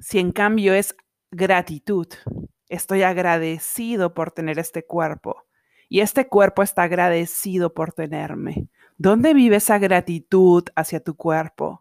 Si 0.00 0.18
en 0.18 0.32
cambio 0.32 0.74
es 0.74 0.96
gratitud, 1.30 2.08
estoy 2.68 3.02
agradecido 3.02 4.14
por 4.14 4.32
tener 4.32 4.58
este 4.58 4.84
cuerpo 4.84 5.44
y 5.88 6.00
este 6.00 6.26
cuerpo 6.26 6.62
está 6.62 6.84
agradecido 6.84 7.74
por 7.74 7.92
tenerme. 7.92 8.68
¿Dónde 8.96 9.34
vive 9.34 9.56
esa 9.56 9.78
gratitud 9.78 10.64
hacia 10.74 11.00
tu 11.00 11.16
cuerpo? 11.16 11.78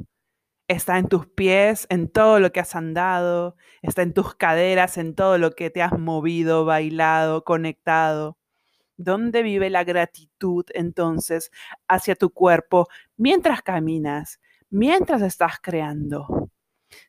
Está 0.67 0.97
en 0.97 1.07
tus 1.07 1.27
pies, 1.27 1.87
en 1.89 2.09
todo 2.09 2.39
lo 2.39 2.51
que 2.51 2.59
has 2.59 2.75
andado, 2.75 3.55
está 3.81 4.01
en 4.01 4.13
tus 4.13 4.35
caderas, 4.35 4.97
en 4.97 5.15
todo 5.15 5.37
lo 5.37 5.51
que 5.51 5.69
te 5.69 5.81
has 5.81 5.97
movido, 5.97 6.65
bailado, 6.65 7.43
conectado. 7.43 8.37
¿Dónde 8.97 9.43
vive 9.43 9.69
la 9.69 9.83
gratitud 9.83 10.65
entonces 10.73 11.51
hacia 11.87 12.15
tu 12.15 12.31
cuerpo 12.31 12.87
mientras 13.17 13.61
caminas, 13.61 14.39
mientras 14.69 15.21
estás 15.21 15.59
creando? 15.61 16.51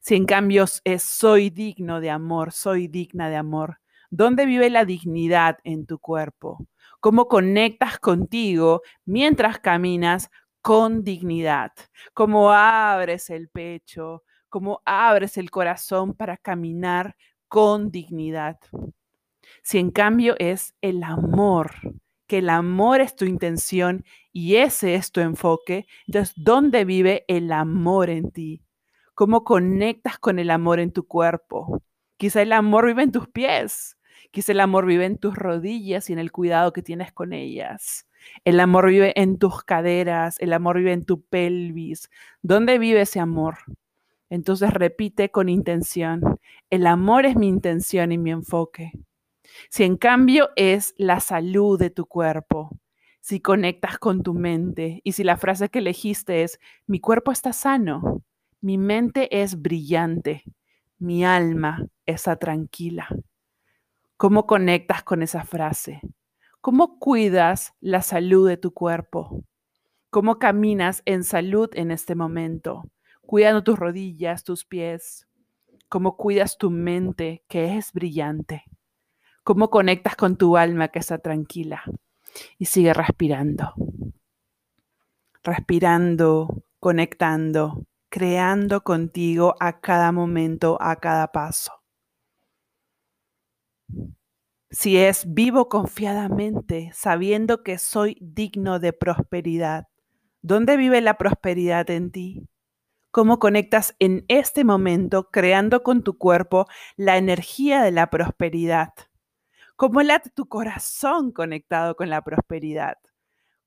Si 0.00 0.14
en 0.14 0.26
cambio 0.26 0.64
es 0.84 1.02
soy 1.02 1.50
digno 1.50 2.00
de 2.00 2.10
amor, 2.10 2.52
soy 2.52 2.88
digna 2.88 3.28
de 3.28 3.36
amor, 3.36 3.78
¿dónde 4.10 4.46
vive 4.46 4.70
la 4.70 4.84
dignidad 4.84 5.58
en 5.64 5.86
tu 5.86 5.98
cuerpo? 5.98 6.66
¿Cómo 7.00 7.28
conectas 7.28 7.98
contigo 7.98 8.82
mientras 9.04 9.58
caminas 9.58 10.30
con 10.60 11.02
dignidad? 11.02 11.72
¿Cómo 12.14 12.52
abres 12.52 13.30
el 13.30 13.48
pecho? 13.48 14.22
¿Cómo 14.48 14.82
abres 14.84 15.36
el 15.36 15.50
corazón 15.50 16.14
para 16.14 16.36
caminar 16.36 17.16
con 17.48 17.90
dignidad? 17.90 18.58
Si 19.62 19.78
en 19.78 19.90
cambio 19.90 20.34
es 20.38 20.74
el 20.80 21.02
amor, 21.02 21.72
que 22.26 22.38
el 22.38 22.48
amor 22.50 23.00
es 23.00 23.16
tu 23.16 23.24
intención 23.24 24.04
y 24.32 24.56
ese 24.56 24.94
es 24.94 25.12
tu 25.12 25.20
enfoque, 25.20 25.86
entonces, 26.06 26.34
¿dónde 26.36 26.84
vive 26.84 27.24
el 27.28 27.52
amor 27.52 28.10
en 28.10 28.30
ti? 28.30 28.62
¿Cómo 29.14 29.44
conectas 29.44 30.18
con 30.18 30.38
el 30.38 30.50
amor 30.50 30.80
en 30.80 30.90
tu 30.90 31.06
cuerpo? 31.06 31.82
Quizá 32.16 32.40
el 32.40 32.52
amor 32.52 32.86
vive 32.86 33.02
en 33.02 33.12
tus 33.12 33.28
pies, 33.28 33.98
quizá 34.30 34.52
el 34.52 34.60
amor 34.60 34.86
vive 34.86 35.04
en 35.04 35.18
tus 35.18 35.36
rodillas 35.36 36.08
y 36.08 36.14
en 36.14 36.18
el 36.18 36.32
cuidado 36.32 36.72
que 36.72 36.82
tienes 36.82 37.12
con 37.12 37.34
ellas. 37.34 38.06
El 38.44 38.58
amor 38.58 38.88
vive 38.88 39.12
en 39.20 39.38
tus 39.38 39.64
caderas, 39.64 40.36
el 40.38 40.54
amor 40.54 40.78
vive 40.78 40.92
en 40.92 41.04
tu 41.04 41.22
pelvis. 41.22 42.08
¿Dónde 42.40 42.78
vive 42.78 43.02
ese 43.02 43.20
amor? 43.20 43.58
Entonces 44.30 44.72
repite 44.72 45.30
con 45.30 45.50
intención, 45.50 46.38
el 46.70 46.86
amor 46.86 47.26
es 47.26 47.36
mi 47.36 47.48
intención 47.48 48.12
y 48.12 48.18
mi 48.18 48.30
enfoque. 48.30 48.92
Si 49.68 49.84
en 49.84 49.98
cambio 49.98 50.48
es 50.56 50.94
la 50.96 51.20
salud 51.20 51.78
de 51.78 51.90
tu 51.90 52.06
cuerpo, 52.06 52.70
si 53.20 53.40
conectas 53.40 53.98
con 53.98 54.22
tu 54.22 54.32
mente 54.32 55.02
y 55.04 55.12
si 55.12 55.22
la 55.22 55.36
frase 55.36 55.68
que 55.68 55.80
elegiste 55.80 56.44
es, 56.44 56.58
mi 56.86 56.98
cuerpo 56.98 57.30
está 57.30 57.52
sano, 57.52 58.22
mi 58.62 58.78
mente 58.78 59.42
es 59.42 59.60
brillante, 59.60 60.44
mi 60.98 61.24
alma 61.24 61.84
está 62.06 62.36
tranquila. 62.36 63.08
¿Cómo 64.16 64.46
conectas 64.46 65.02
con 65.02 65.22
esa 65.22 65.44
frase? 65.44 66.00
¿Cómo 66.62 66.98
cuidas 66.98 67.74
la 67.80 68.00
salud 68.00 68.48
de 68.48 68.56
tu 68.56 68.72
cuerpo? 68.72 69.44
¿Cómo 70.08 70.38
caminas 70.38 71.02
en 71.04 71.24
salud 71.24 71.68
en 71.74 71.90
este 71.90 72.14
momento? 72.14 72.84
Cuidando 73.20 73.62
tus 73.62 73.78
rodillas, 73.78 74.44
tus 74.44 74.64
pies. 74.64 75.26
¿Cómo 75.90 76.16
cuidas 76.16 76.56
tu 76.56 76.70
mente 76.70 77.44
que 77.48 77.76
es 77.76 77.92
brillante? 77.92 78.64
cómo 79.42 79.70
conectas 79.70 80.16
con 80.16 80.36
tu 80.36 80.56
alma 80.56 80.88
que 80.88 80.98
está 80.98 81.18
tranquila 81.18 81.82
y 82.58 82.66
sigue 82.66 82.94
respirando. 82.94 83.74
Respirando, 85.42 86.64
conectando, 86.78 87.84
creando 88.12 88.84
contigo 88.84 89.54
a 89.58 89.80
cada 89.80 90.12
momento, 90.12 90.76
a 90.82 90.96
cada 90.96 91.32
paso. 91.32 91.72
Si 94.70 94.98
es 94.98 95.32
vivo 95.32 95.70
confiadamente, 95.70 96.90
sabiendo 96.92 97.62
que 97.62 97.78
soy 97.78 98.18
digno 98.20 98.80
de 98.80 98.92
prosperidad. 98.92 99.88
¿Dónde 100.42 100.76
vive 100.76 101.00
la 101.00 101.16
prosperidad 101.16 101.88
en 101.88 102.10
ti? 102.10 102.46
¿Cómo 103.10 103.38
conectas 103.38 103.96
en 103.98 104.26
este 104.28 104.62
momento 104.62 105.30
creando 105.30 105.82
con 105.82 106.02
tu 106.02 106.18
cuerpo 106.18 106.66
la 106.96 107.16
energía 107.16 107.82
de 107.82 107.92
la 107.92 108.10
prosperidad? 108.10 108.92
¿Cómo 109.76 110.02
late 110.02 110.28
tu 110.28 110.50
corazón 110.50 111.32
conectado 111.32 111.96
con 111.96 112.10
la 112.10 112.22
prosperidad? 112.22 112.98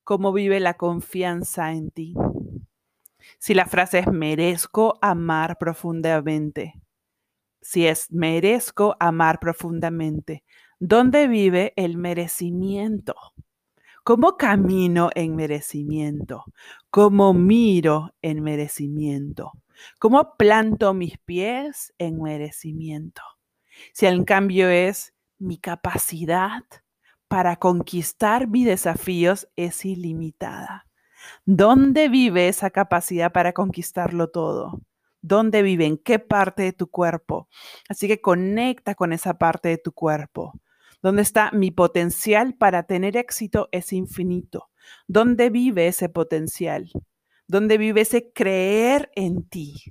¿Cómo 0.04 0.34
vive 0.34 0.60
la 0.60 0.76
confianza 0.76 1.72
en 1.72 1.90
ti? 1.90 2.16
Si 3.40 3.54
la 3.54 3.66
frase 3.66 4.00
es 4.00 4.08
merezco 4.08 4.98
amar 5.02 5.58
profundamente. 5.58 6.74
Si 7.62 7.88
es 7.88 8.12
merezco 8.12 8.96
amar 9.00 9.40
profundamente, 9.40 10.44
¿dónde 10.80 11.28
vive 11.28 11.74
el 11.76 11.98
merecimiento? 11.98 13.16
¿Cómo 14.04 14.38
camino 14.38 15.10
en 15.16 15.36
merecimiento? 15.36 16.46
¿Cómo 16.92 17.34
miro 17.34 18.14
en 18.22 18.44
merecimiento? 18.44 19.52
¿Cómo 19.98 20.36
planto 20.38 20.94
mis 20.94 21.18
pies 21.18 21.92
en 21.98 22.22
merecimiento? 22.22 23.24
Si 23.94 24.06
en 24.06 24.24
cambio 24.24 24.70
es 24.70 25.14
mi 25.40 25.58
capacidad 25.58 26.64
para 27.28 27.56
conquistar 27.56 28.48
mis 28.48 28.66
desafíos 28.66 29.48
es 29.56 29.84
ilimitada. 29.86 30.86
¿Dónde 31.46 32.10
vive 32.10 32.48
esa 32.48 32.70
capacidad 32.70 33.32
para 33.32 33.54
conquistarlo 33.54 34.30
todo? 34.30 34.82
¿Dónde 35.22 35.62
vive? 35.64 35.86
¿En 35.86 35.98
qué 35.98 36.20
parte 36.20 36.64
de 36.64 36.74
tu 36.74 36.88
cuerpo? 36.88 37.50
Así 37.90 38.08
que 38.08 38.22
conecta 38.22 38.96
con 38.96 39.12
esa 39.12 39.38
parte 39.38 39.70
de 39.70 39.78
tu 39.78 39.92
cuerpo. 39.92 40.54
¿Dónde 41.02 41.22
está 41.22 41.52
mi 41.52 41.72
potencial 41.72 42.56
para 42.56 42.84
tener 42.84 43.18
éxito? 43.18 43.70
Es 43.72 43.94
infinito. 43.94 44.70
¿Dónde 45.08 45.50
vive 45.50 45.88
ese 45.88 46.10
potencial? 46.10 46.92
¿Dónde 47.48 47.78
vive 47.78 48.02
ese 48.02 48.32
creer 48.32 49.12
en 49.16 49.48
ti? 49.48 49.84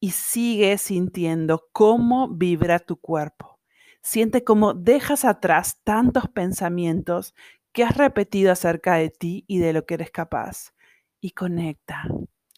Y 0.00 0.10
sigue 0.10 0.78
sintiendo 0.78 1.68
cómo 1.72 2.28
vibra 2.28 2.78
tu 2.78 2.96
cuerpo. 2.96 3.58
Siente 4.02 4.44
cómo 4.44 4.74
dejas 4.74 5.24
atrás 5.24 5.80
tantos 5.82 6.28
pensamientos 6.28 7.34
que 7.76 7.84
has 7.84 7.94
repetido 7.94 8.52
acerca 8.52 8.94
de 8.94 9.10
ti 9.10 9.44
y 9.46 9.58
de 9.58 9.74
lo 9.74 9.84
que 9.84 9.96
eres 9.96 10.10
capaz. 10.10 10.72
Y 11.20 11.32
conecta, 11.32 12.04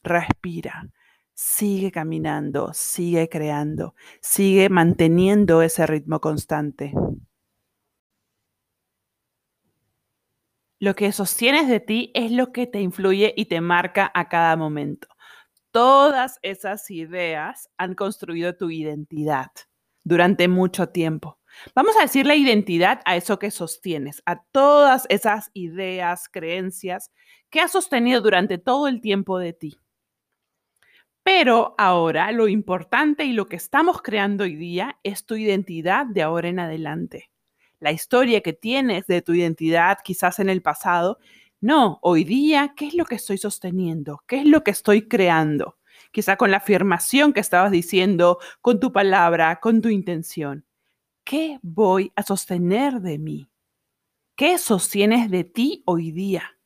respira, 0.04 0.88
sigue 1.35 1.90
caminando, 1.90 2.72
sigue 2.72 3.28
creando, 3.28 3.96
sigue 4.22 4.68
manteniendo 4.68 5.62
ese 5.62 5.88
ritmo 5.88 6.20
constante. 6.20 6.92
Lo 10.81 10.94
que 10.94 11.11
sostienes 11.12 11.68
de 11.68 11.81
ti 11.81 12.12
es 12.14 12.31
lo 12.31 12.52
que 12.52 12.66
te 12.66 12.81
influye 12.81 13.35
y 13.37 13.46
te 13.46 13.61
marca 13.61 14.11
a 14.14 14.28
cada 14.28 14.57
momento. 14.57 15.09
Todas 15.72 16.38
esas 16.42 16.90
ideas 16.90 17.70
han 17.78 17.94
construido 17.94 18.57
tu 18.57 18.70
identidad. 18.70 19.50
durante 20.04 20.48
mucho 20.48 20.88
tiempo. 20.90 21.38
Vamos 21.75 21.97
a 21.97 22.03
decir 22.03 22.27
la 22.27 22.37
identidad 22.37 23.01
a 23.05 23.16
eso 23.16 23.38
que 23.38 23.51
sostienes, 23.51 24.23
a 24.27 24.42
todas 24.53 25.07
esas 25.09 25.51
ideas, 25.55 26.29
creencias 26.29 27.11
que 27.51 27.61
has 27.61 27.73
sostenido 27.73 28.21
durante 28.21 28.59
todo 28.59 28.88
el 28.88 29.01
tiempo 29.01 29.38
de 29.38 29.53
ti. 29.53 29.79
Pero 31.23 31.75
ahora 31.77 32.33
lo 32.33 32.49
importante 32.49 33.25
y 33.25 33.33
lo 33.33 33.47
que 33.49 33.57
estamos 33.57 34.01
creando 34.01 34.44
hoy 34.44 34.57
día 34.57 34.99
es 35.03 35.27
tu 35.27 35.35
identidad 35.35 36.07
de 36.07 36.23
ahora 36.23 36.49
en 36.49 36.59
adelante. 36.59 37.31
La 37.81 37.92
historia 37.92 38.40
que 38.40 38.55
tienes 38.55 39.07
de 39.07 39.23
tu 39.23 39.35
identidad 39.35 39.99
quizás 40.03 40.38
en 40.38 40.49
el 40.49 40.62
pasado. 40.62 41.18
No, 41.61 41.99
hoy 42.03 42.25
día, 42.25 42.73
¿qué 42.77 42.87
es 42.87 42.94
lo 42.94 43.05
que 43.05 43.16
estoy 43.16 43.38
sosteniendo? 43.38 44.23
¿Qué 44.27 44.40
es 44.40 44.47
lo 44.47 44.64
que 44.64 44.71
estoy 44.71 45.07
creando? 45.07 45.77
Quizá 46.12 46.37
con 46.37 46.51
la 46.51 46.59
afirmación 46.59 47.33
que 47.33 47.40
estabas 47.40 47.71
diciendo, 47.73 48.38
con 48.62 48.81
tu 48.81 48.92
palabra, 48.92 49.61
con 49.61 49.83
tu 49.83 49.90
intención. 49.90 50.64
¿Qué 51.29 51.59
voy 51.61 52.11
a 52.17 52.23
sostener 52.23 53.03
de 53.03 53.19
mí? 53.19 53.51
¿Qué 54.35 54.57
sostienes 54.57 55.31
de 55.31 55.45
ti 55.45 55.83
hoy 55.85 56.11
día? 56.11 56.59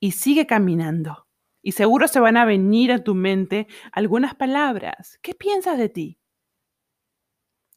Y 0.00 0.12
sigue 0.12 0.46
caminando. 0.46 1.28
Y 1.60 1.72
seguro 1.72 2.08
se 2.08 2.20
van 2.20 2.38
a 2.38 2.46
venir 2.46 2.90
a 2.90 3.04
tu 3.04 3.14
mente 3.14 3.66
algunas 3.92 4.34
palabras. 4.34 5.18
¿Qué 5.20 5.34
piensas 5.34 5.76
de 5.76 5.90
ti? 5.90 6.18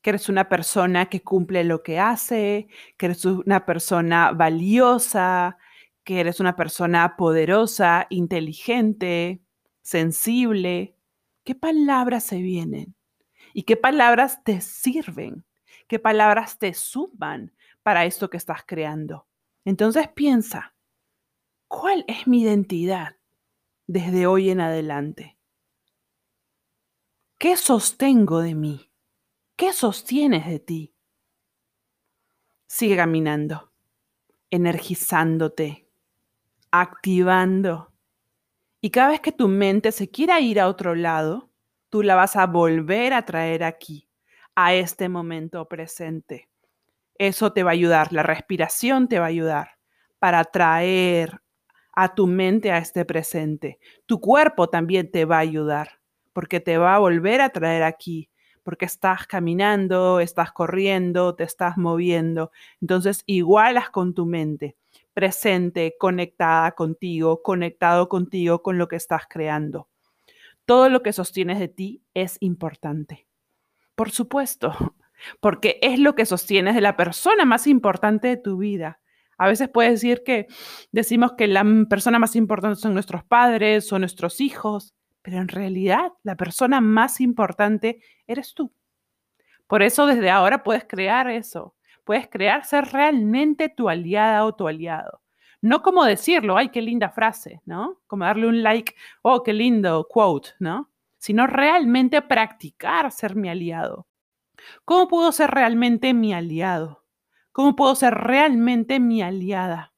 Que 0.02 0.12
eres 0.12 0.30
una 0.30 0.48
persona 0.48 1.10
que 1.10 1.22
cumple 1.22 1.66
lo 1.66 1.84
que 1.84 2.00
hace, 2.00 2.70
que 2.96 3.08
eres 3.08 3.26
una 3.26 3.66
persona 3.66 4.32
valiosa, 4.32 5.58
que 6.06 6.22
eres 6.22 6.40
una 6.40 6.56
persona 6.56 7.18
poderosa, 7.18 8.08
inteligente, 8.10 9.42
sensible. 9.82 10.96
¿Qué 11.44 11.56
palabras 11.56 12.24
se 12.24 12.38
vienen? 12.38 12.96
¿Y 13.54 13.64
qué 13.64 13.76
palabras 13.76 14.46
te 14.46 14.62
sirven? 14.62 15.44
Qué 15.88 16.00
palabras 16.00 16.58
te 16.58 16.74
suban 16.74 17.54
para 17.82 18.06
esto 18.06 18.30
que 18.30 18.38
estás 18.38 18.64
creando. 18.66 19.28
Entonces 19.66 20.08
piensa, 20.10 20.76
¿cuál 21.68 22.04
es 22.08 22.28
mi 22.28 22.42
identidad 22.42 23.18
desde 23.88 24.28
hoy 24.28 24.50
en 24.50 24.62
adelante? 24.62 25.38
¿Qué 27.40 27.56
sostengo 27.56 28.42
de 28.42 28.56
mí? 28.56 28.92
¿Qué 29.56 29.74
sostienes 29.74 30.46
de 30.48 30.60
ti? 30.60 30.94
Sigue 32.68 32.98
caminando, 32.98 33.72
energizándote, 34.50 35.90
activando. 36.72 37.94
Y 38.82 38.90
cada 38.90 39.10
vez 39.10 39.22
que 39.22 39.32
tu 39.32 39.48
mente 39.48 39.92
se 39.92 40.10
quiera 40.10 40.40
ir 40.42 40.60
a 40.60 40.68
otro 40.68 40.96
lado, 40.96 41.50
tú 41.90 42.04
la 42.04 42.16
vas 42.16 42.36
a 42.36 42.46
volver 42.46 43.14
a 43.14 43.26
traer 43.26 43.64
aquí 43.64 44.07
a 44.60 44.74
este 44.74 45.08
momento 45.08 45.68
presente. 45.68 46.50
Eso 47.20 47.54
te 47.54 47.62
va 47.62 47.70
a 47.70 47.74
ayudar, 47.74 48.12
la 48.12 48.24
respiración 48.24 49.08
te 49.08 49.20
va 49.20 49.26
a 49.26 49.30
ayudar 49.30 49.78
para 50.18 50.44
traer 50.46 51.42
a 51.94 52.16
tu 52.16 52.26
mente 52.26 52.72
a 52.72 52.80
este 52.80 53.06
presente. 53.06 53.78
Tu 54.08 54.20
cuerpo 54.20 54.68
también 54.68 55.12
te 55.12 55.26
va 55.26 55.38
a 55.38 55.42
ayudar 55.42 56.00
porque 56.34 56.60
te 56.60 56.80
va 56.80 56.96
a 56.96 57.00
volver 57.00 57.40
a 57.40 57.50
traer 57.50 57.84
aquí, 57.84 58.32
porque 58.64 58.86
estás 58.86 59.28
caminando, 59.28 60.20
estás 60.20 60.52
corriendo, 60.52 61.36
te 61.36 61.44
estás 61.44 61.78
moviendo. 61.78 62.52
Entonces, 62.82 63.22
igualas 63.28 63.92
con 63.92 64.16
tu 64.16 64.26
mente, 64.26 64.76
presente, 65.14 65.96
conectada 66.00 66.72
contigo, 66.72 67.44
conectado 67.44 68.10
contigo 68.10 68.64
con 68.64 68.80
lo 68.80 68.88
que 68.88 68.96
estás 68.96 69.28
creando. 69.30 69.88
Todo 70.66 70.90
lo 70.90 71.04
que 71.04 71.14
sostienes 71.14 71.60
de 71.60 71.68
ti 71.68 72.02
es 72.16 72.38
importante. 72.40 73.27
Por 73.98 74.12
supuesto, 74.12 74.74
porque 75.42 75.80
es 75.82 76.00
lo 76.00 76.14
que 76.14 76.28
sostienes 76.28 76.76
de 76.76 76.82
la 76.82 76.96
persona 76.96 77.46
más 77.46 77.66
importante 77.66 78.28
de 78.28 78.38
tu 78.38 78.58
vida. 78.58 79.00
A 79.40 79.48
veces 79.48 79.70
puedes 79.70 79.94
decir 79.94 80.22
que 80.24 80.46
decimos 80.92 81.34
que 81.34 81.48
la 81.48 81.66
persona 81.90 82.20
más 82.20 82.36
importante 82.36 82.80
son 82.80 82.94
nuestros 82.94 83.24
padres 83.24 83.92
o 83.92 83.98
nuestros 83.98 84.40
hijos, 84.40 84.94
pero 85.24 85.38
en 85.38 85.48
realidad 85.48 86.14
la 86.22 86.36
persona 86.36 86.80
más 86.80 87.20
importante 87.22 88.00
eres 88.28 88.54
tú. 88.54 88.72
Por 89.66 89.82
eso 89.82 90.06
desde 90.06 90.30
ahora 90.30 90.62
puedes 90.62 90.86
crear 90.86 91.28
eso. 91.28 91.76
Puedes 92.04 92.28
crear 92.30 92.66
ser 92.66 92.86
realmente 92.86 93.68
tu 93.68 93.90
aliada 93.90 94.46
o 94.46 94.54
tu 94.54 94.68
aliado. 94.68 95.22
No 95.60 95.82
como 95.82 96.06
decirlo, 96.06 96.56
ay, 96.56 96.70
qué 96.70 96.84
linda 96.84 97.10
frase, 97.10 97.62
¿no? 97.66 98.00
Como 98.06 98.26
darle 98.26 98.48
un 98.48 98.62
like, 98.62 98.94
oh, 99.24 99.42
qué 99.42 99.54
lindo 99.54 100.08
quote, 100.08 100.52
¿no? 100.60 100.92
Sino 101.18 101.48
realmente 101.48 102.22
practicar 102.22 103.12
ser 103.12 103.36
mi 103.36 103.50
aliado. 103.50 104.08
¿Cómo 104.86 105.08
puedo 105.08 105.32
ser 105.32 105.52
realmente 105.52 106.14
mi 106.14 106.34
aliado? 106.34 107.06
¿Cómo 107.52 107.76
puedo 107.76 107.96
ser 107.96 108.14
realmente 108.16 109.00
mi 109.00 109.22
aliada 109.22 109.94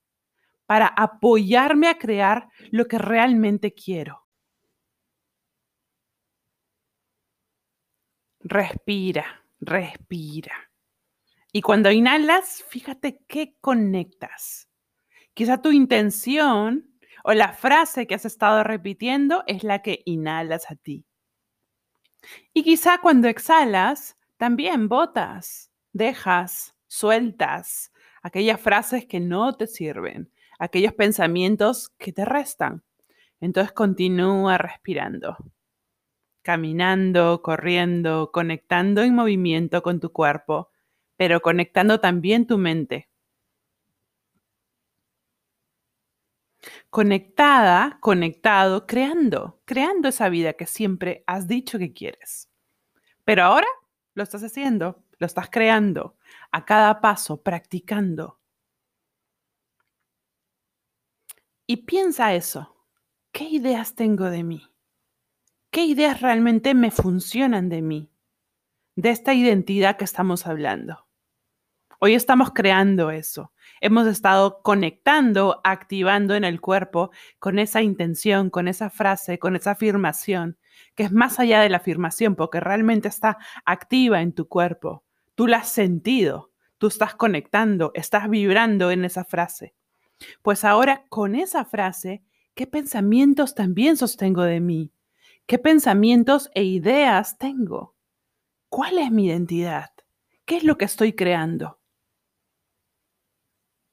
para 0.67 0.87
apoyarme 0.87 1.87
a 1.89 1.97
crear 1.97 2.49
lo 2.71 2.87
que 2.87 2.97
realmente 2.99 3.73
quiero? 3.73 4.27
Respira, 8.43 9.25
respira. 9.59 10.53
Y 11.51 11.61
cuando 11.61 11.91
inhalas, 11.91 12.63
fíjate 12.69 13.21
qué 13.27 13.55
conectas. 13.61 14.69
Quizá 15.33 15.61
tu 15.61 15.71
intención 15.71 16.91
o 17.23 17.33
la 17.33 17.53
frase 17.53 18.07
que 18.07 18.15
has 18.15 18.25
estado 18.25 18.63
repitiendo 18.63 19.43
es 19.47 19.63
la 19.63 19.81
que 19.81 20.01
inhalas 20.05 20.71
a 20.71 20.75
ti. 20.75 21.05
Y 22.53 22.63
quizá 22.63 22.99
cuando 22.99 23.27
exhalas, 23.27 24.17
también 24.37 24.87
botas, 24.87 25.71
dejas, 25.93 26.75
sueltas 26.87 27.91
aquellas 28.21 28.59
frases 28.59 29.05
que 29.05 29.19
no 29.19 29.53
te 29.53 29.67
sirven, 29.67 30.31
aquellos 30.59 30.93
pensamientos 30.93 31.89
que 31.97 32.11
te 32.11 32.25
restan. 32.25 32.83
Entonces 33.39 33.71
continúa 33.71 34.57
respirando, 34.57 35.37
caminando, 36.41 37.41
corriendo, 37.41 38.31
conectando 38.31 39.01
en 39.03 39.15
movimiento 39.15 39.81
con 39.81 39.99
tu 39.99 40.11
cuerpo, 40.11 40.71
pero 41.17 41.41
conectando 41.41 41.99
también 41.99 42.47
tu 42.47 42.57
mente. 42.57 43.08
Conectada, 46.89 47.97
conectado, 48.01 48.87
creando, 48.87 49.61
creando 49.65 50.09
esa 50.09 50.29
vida 50.29 50.53
que 50.53 50.65
siempre 50.65 51.23
has 51.27 51.47
dicho 51.47 51.77
que 51.77 51.93
quieres. 51.93 52.49
Pero 53.25 53.43
ahora 53.43 53.67
lo 54.15 54.23
estás 54.23 54.43
haciendo, 54.43 55.03
lo 55.17 55.25
estás 55.25 55.49
creando 55.49 56.17
a 56.51 56.65
cada 56.65 57.01
paso, 57.01 57.41
practicando. 57.43 58.39
Y 61.67 61.77
piensa 61.85 62.33
eso. 62.33 62.75
¿Qué 63.31 63.43
ideas 63.43 63.93
tengo 63.93 64.25
de 64.25 64.43
mí? 64.43 64.63
¿Qué 65.69 65.83
ideas 65.83 66.21
realmente 66.21 66.73
me 66.73 66.89
funcionan 66.89 67.69
de 67.69 67.83
mí? 67.83 68.11
De 68.95 69.11
esta 69.11 69.35
identidad 69.35 69.97
que 69.97 70.05
estamos 70.05 70.47
hablando. 70.47 71.08
Hoy 72.01 72.13
estamos 72.13 72.51
creando 72.53 73.11
eso. 73.11 73.51
Hemos 73.81 74.07
estado 74.07 74.61
conectando, 74.61 75.59
activando 75.65 76.33
en 76.33 76.45
el 76.45 76.61
cuerpo 76.61 77.11
con 77.39 77.59
esa 77.59 77.81
intención, 77.81 78.49
con 78.49 78.69
esa 78.69 78.89
frase, 78.89 79.37
con 79.37 79.57
esa 79.57 79.71
afirmación, 79.71 80.57
que 80.95 81.03
es 81.03 81.11
más 81.11 81.41
allá 81.41 81.59
de 81.59 81.67
la 81.67 81.77
afirmación, 81.77 82.37
porque 82.37 82.61
realmente 82.61 83.09
está 83.09 83.37
activa 83.65 84.21
en 84.21 84.31
tu 84.31 84.47
cuerpo. 84.47 85.03
Tú 85.35 85.45
la 85.45 85.57
has 85.57 85.73
sentido, 85.73 86.51
tú 86.77 86.87
estás 86.87 87.15
conectando, 87.15 87.91
estás 87.93 88.29
vibrando 88.29 88.91
en 88.91 89.03
esa 89.03 89.25
frase. 89.25 89.75
Pues 90.41 90.63
ahora 90.63 91.03
con 91.09 91.35
esa 91.35 91.65
frase, 91.65 92.23
¿qué 92.55 92.65
pensamientos 92.65 93.55
también 93.55 93.97
sostengo 93.97 94.43
de 94.43 94.61
mí? 94.61 94.93
¿Qué 95.47 95.59
pensamientos 95.59 96.49
e 96.53 96.63
ideas 96.63 97.37
tengo? 97.37 97.93
¿Cuál 98.69 98.99
es 98.99 99.11
mi 99.11 99.25
identidad? 99.25 99.89
¿Qué 100.45 100.55
es 100.55 100.63
lo 100.63 100.77
que 100.77 100.85
estoy 100.85 101.11
creando? 101.11 101.78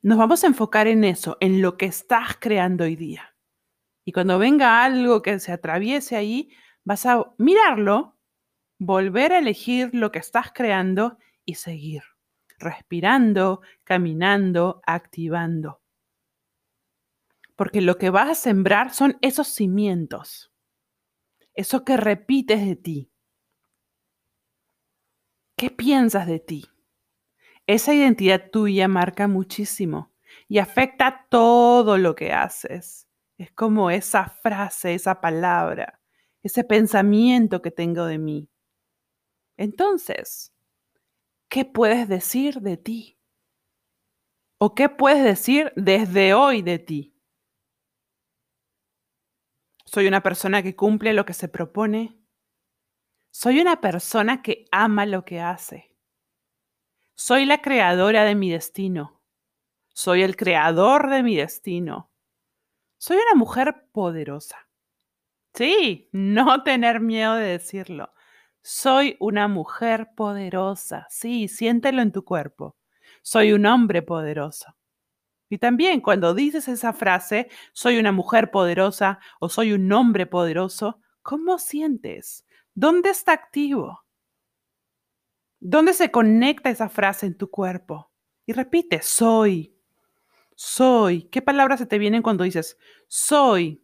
Nos 0.06 0.18
vamos 0.18 0.44
a 0.44 0.46
enfocar 0.46 0.86
en 0.86 1.02
eso, 1.02 1.36
en 1.40 1.60
lo 1.60 1.76
que 1.76 1.86
estás 1.86 2.36
creando 2.38 2.84
hoy 2.84 2.94
día. 2.94 3.34
Y 4.04 4.12
cuando 4.12 4.38
venga 4.38 4.84
algo 4.84 5.20
que 5.20 5.40
se 5.40 5.50
atraviese 5.50 6.14
ahí, 6.14 6.52
vas 6.84 7.06
a 7.06 7.34
mirarlo, 7.38 8.16
volver 8.78 9.32
a 9.32 9.38
elegir 9.38 9.90
lo 9.92 10.12
que 10.12 10.20
estás 10.20 10.52
creando 10.54 11.18
y 11.44 11.56
seguir, 11.56 12.04
respirando, 12.56 13.62
caminando, 13.82 14.80
activando. 14.86 15.82
Porque 17.56 17.80
lo 17.80 17.98
que 17.98 18.10
vas 18.10 18.30
a 18.30 18.34
sembrar 18.36 18.94
son 18.94 19.18
esos 19.22 19.48
cimientos, 19.48 20.52
eso 21.52 21.84
que 21.84 21.96
repites 21.96 22.64
de 22.64 22.76
ti. 22.76 23.10
¿Qué 25.56 25.68
piensas 25.70 26.28
de 26.28 26.38
ti? 26.38 26.75
Esa 27.66 27.94
identidad 27.94 28.50
tuya 28.50 28.88
marca 28.88 29.28
muchísimo 29.28 30.12
y 30.48 30.58
afecta 30.58 31.26
todo 31.28 31.98
lo 31.98 32.14
que 32.14 32.32
haces. 32.32 33.08
Es 33.38 33.52
como 33.52 33.90
esa 33.90 34.28
frase, 34.28 34.94
esa 34.94 35.20
palabra, 35.20 36.00
ese 36.42 36.64
pensamiento 36.64 37.60
que 37.60 37.70
tengo 37.70 38.06
de 38.06 38.18
mí. 38.18 38.48
Entonces, 39.56 40.54
¿qué 41.48 41.64
puedes 41.64 42.08
decir 42.08 42.60
de 42.60 42.76
ti? 42.76 43.18
¿O 44.58 44.74
qué 44.74 44.88
puedes 44.88 45.22
decir 45.24 45.72
desde 45.76 46.34
hoy 46.34 46.62
de 46.62 46.78
ti? 46.78 47.14
Soy 49.84 50.06
una 50.06 50.22
persona 50.22 50.62
que 50.62 50.74
cumple 50.74 51.12
lo 51.12 51.24
que 51.26 51.34
se 51.34 51.48
propone. 51.48 52.18
Soy 53.30 53.60
una 53.60 53.80
persona 53.80 54.42
que 54.42 54.64
ama 54.72 55.04
lo 55.04 55.24
que 55.24 55.40
hace. 55.40 55.95
Soy 57.18 57.46
la 57.46 57.62
creadora 57.62 58.24
de 58.24 58.34
mi 58.34 58.50
destino. 58.50 59.22
Soy 59.94 60.22
el 60.22 60.36
creador 60.36 61.08
de 61.08 61.22
mi 61.22 61.34
destino. 61.34 62.10
Soy 62.98 63.16
una 63.16 63.34
mujer 63.34 63.86
poderosa. 63.90 64.68
Sí, 65.54 66.10
no 66.12 66.62
tener 66.62 67.00
miedo 67.00 67.36
de 67.36 67.46
decirlo. 67.46 68.12
Soy 68.60 69.16
una 69.18 69.48
mujer 69.48 70.10
poderosa. 70.14 71.06
Sí, 71.08 71.48
siéntelo 71.48 72.02
en 72.02 72.12
tu 72.12 72.22
cuerpo. 72.22 72.76
Soy 73.22 73.54
un 73.54 73.64
hombre 73.64 74.02
poderoso. 74.02 74.76
Y 75.48 75.56
también 75.56 76.02
cuando 76.02 76.34
dices 76.34 76.68
esa 76.68 76.92
frase, 76.92 77.48
soy 77.72 77.96
una 77.96 78.12
mujer 78.12 78.50
poderosa 78.50 79.20
o 79.40 79.48
soy 79.48 79.72
un 79.72 79.90
hombre 79.90 80.26
poderoso, 80.26 81.00
¿cómo 81.22 81.58
sientes? 81.58 82.44
¿Dónde 82.74 83.08
está 83.08 83.32
activo? 83.32 84.05
¿Dónde 85.60 85.94
se 85.94 86.10
conecta 86.10 86.70
esa 86.70 86.88
frase 86.88 87.26
en 87.26 87.36
tu 87.36 87.50
cuerpo? 87.50 88.10
Y 88.44 88.52
repite, 88.52 89.00
soy, 89.02 89.74
soy. 90.54 91.24
¿Qué 91.24 91.42
palabras 91.42 91.80
se 91.80 91.86
te 91.86 91.98
vienen 91.98 92.22
cuando 92.22 92.44
dices, 92.44 92.78
soy? 93.08 93.82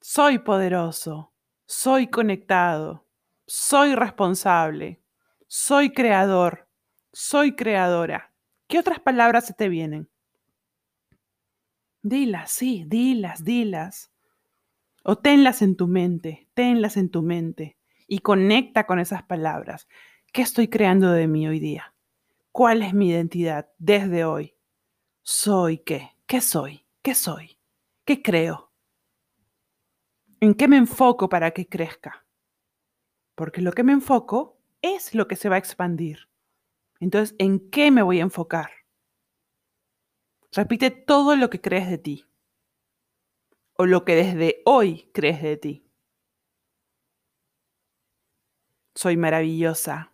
Soy 0.00 0.38
poderoso, 0.38 1.32
soy 1.66 2.08
conectado, 2.08 3.06
soy 3.46 3.94
responsable, 3.94 5.02
soy 5.46 5.92
creador, 5.92 6.68
soy 7.12 7.54
creadora. 7.54 8.32
¿Qué 8.68 8.78
otras 8.78 9.00
palabras 9.00 9.46
se 9.46 9.52
te 9.52 9.68
vienen? 9.68 10.08
Dilas, 12.02 12.50
sí, 12.50 12.84
dilas, 12.86 13.44
dilas. 13.44 14.10
O 15.04 15.16
tenlas 15.16 15.62
en 15.62 15.76
tu 15.76 15.88
mente, 15.88 16.48
tenlas 16.54 16.96
en 16.96 17.10
tu 17.10 17.22
mente 17.22 17.77
y 18.08 18.20
conecta 18.20 18.86
con 18.86 18.98
esas 18.98 19.22
palabras. 19.22 19.86
¿Qué 20.32 20.42
estoy 20.42 20.66
creando 20.68 21.12
de 21.12 21.28
mí 21.28 21.46
hoy 21.46 21.60
día? 21.60 21.94
¿Cuál 22.50 22.82
es 22.82 22.94
mi 22.94 23.10
identidad 23.10 23.70
desde 23.78 24.24
hoy? 24.24 24.56
¿Soy 25.22 25.78
qué? 25.78 26.16
¿Qué 26.26 26.40
soy? 26.40 26.84
¿Qué 27.02 27.14
soy? 27.14 27.58
¿Qué 28.04 28.22
creo? 28.22 28.72
¿En 30.40 30.54
qué 30.54 30.66
me 30.66 30.76
enfoco 30.76 31.28
para 31.28 31.52
que 31.52 31.68
crezca? 31.68 32.26
Porque 33.34 33.60
lo 33.60 33.72
que 33.72 33.84
me 33.84 33.92
enfoco 33.92 34.58
es 34.82 35.14
lo 35.14 35.28
que 35.28 35.36
se 35.36 35.48
va 35.48 35.56
a 35.56 35.60
expandir. 35.60 36.28
Entonces, 37.00 37.36
¿en 37.38 37.70
qué 37.70 37.90
me 37.90 38.02
voy 38.02 38.18
a 38.20 38.22
enfocar? 38.22 38.70
Repite 40.52 40.90
todo 40.90 41.36
lo 41.36 41.50
que 41.50 41.60
crees 41.60 41.90
de 41.90 41.98
ti 41.98 42.24
o 43.74 43.86
lo 43.86 44.04
que 44.04 44.16
desde 44.16 44.62
hoy 44.64 45.10
crees 45.12 45.42
de 45.42 45.56
ti. 45.56 45.87
Soy 48.98 49.16
maravillosa, 49.16 50.10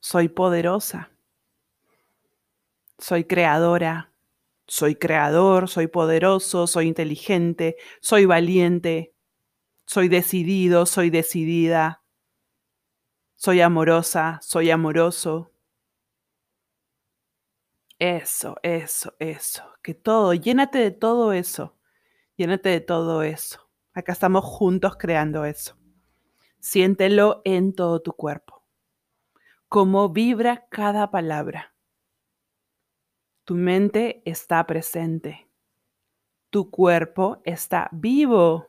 soy 0.00 0.28
poderosa, 0.28 1.12
soy 2.98 3.22
creadora, 3.22 4.12
soy 4.66 4.96
creador, 4.96 5.68
soy 5.68 5.86
poderoso, 5.86 6.66
soy 6.66 6.88
inteligente, 6.88 7.76
soy 8.00 8.26
valiente, 8.26 9.14
soy 9.86 10.08
decidido, 10.08 10.84
soy 10.84 11.10
decidida, 11.10 12.02
soy 13.36 13.60
amorosa, 13.60 14.40
soy 14.42 14.72
amoroso. 14.72 15.52
Eso, 18.00 18.56
eso, 18.64 19.14
eso. 19.20 19.62
Que 19.80 19.94
todo, 19.94 20.34
llénate 20.34 20.78
de 20.78 20.90
todo 20.90 21.32
eso. 21.32 21.78
Llénate 22.36 22.70
de 22.70 22.80
todo 22.80 23.22
eso. 23.22 23.70
Acá 23.92 24.10
estamos 24.10 24.44
juntos 24.44 24.96
creando 24.96 25.44
eso. 25.44 25.78
Siéntelo 26.70 27.40
en 27.46 27.72
todo 27.72 28.02
tu 28.02 28.12
cuerpo. 28.12 28.62
Cómo 29.68 30.10
vibra 30.10 30.66
cada 30.68 31.10
palabra. 31.10 31.74
Tu 33.44 33.54
mente 33.54 34.20
está 34.26 34.66
presente. 34.66 35.48
Tu 36.50 36.70
cuerpo 36.70 37.40
está 37.44 37.88
vivo 37.90 38.68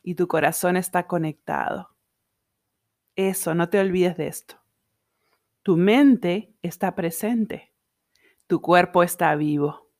y 0.00 0.14
tu 0.14 0.28
corazón 0.28 0.76
está 0.76 1.08
conectado. 1.08 1.96
Eso, 3.16 3.52
no 3.56 3.68
te 3.68 3.80
olvides 3.80 4.16
de 4.16 4.28
esto. 4.28 4.60
Tu 5.64 5.76
mente 5.76 6.54
está 6.62 6.94
presente. 6.94 7.72
Tu 8.46 8.62
cuerpo 8.62 9.02
está 9.02 9.34
vivo. 9.34 9.90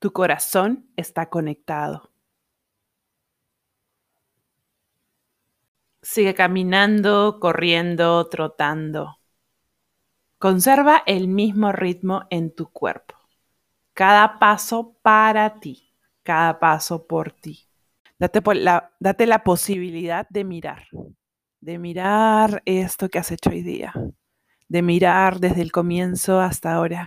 Tu 0.00 0.12
corazón 0.12 0.90
está 0.96 1.30
conectado. 1.30 2.12
Sigue 6.02 6.34
caminando, 6.34 7.38
corriendo, 7.40 8.28
trotando. 8.28 9.18
Conserva 10.38 11.02
el 11.06 11.26
mismo 11.26 11.72
ritmo 11.72 12.26
en 12.30 12.54
tu 12.54 12.70
cuerpo. 12.70 13.16
Cada 13.92 14.38
paso 14.38 14.96
para 15.02 15.58
ti, 15.58 15.92
cada 16.22 16.60
paso 16.60 17.06
por 17.08 17.32
ti. 17.32 17.68
Date, 18.18 18.40
la, 19.26 19.42
posibilidad 19.44 20.28
de 20.28 20.44
mirar, 20.44 20.86
de 21.60 21.78
mirar 21.78 22.62
esto 22.64 23.08
que 23.08 23.18
has 23.18 23.30
hecho 23.30 23.50
hoy 23.50 23.62
día, 23.62 23.92
de 24.68 24.82
mirar 24.82 25.40
desde 25.40 25.62
el 25.62 25.72
comienzo 25.72 26.40
hasta 26.40 26.72
ahora 26.72 27.06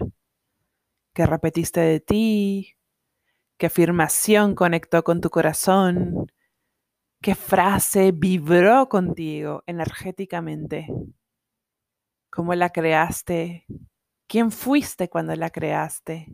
qué 1.13 1.25
repetiste 1.25 1.81
de 1.81 1.99
ti, 1.99 2.75
qué 3.57 3.67
afirmación 3.67 4.55
conectó 4.55 5.03
con 5.03 5.21
tu 5.21 5.29
corazón, 5.29 6.31
qué 7.21 7.35
frase 7.35 8.11
vibró 8.11 8.89
contigo 8.89 9.63
energéticamente, 9.67 10.87
cómo 12.31 12.55
la 12.55 12.69
creaste, 12.69 13.65
quién 14.27 14.51
fuiste 14.51 15.09
cuando 15.09 15.35
la 15.35 15.49
creaste. 15.49 16.27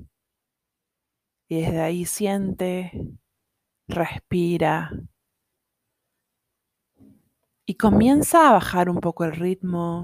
Y 1.49 1.61
desde 1.61 1.81
ahí 1.81 2.05
siente, 2.05 2.91
respira 3.87 4.91
y 7.65 7.75
comienza 7.75 8.49
a 8.49 8.53
bajar 8.53 8.89
un 8.89 8.99
poco 8.99 9.25
el 9.25 9.33
ritmo 9.33 10.03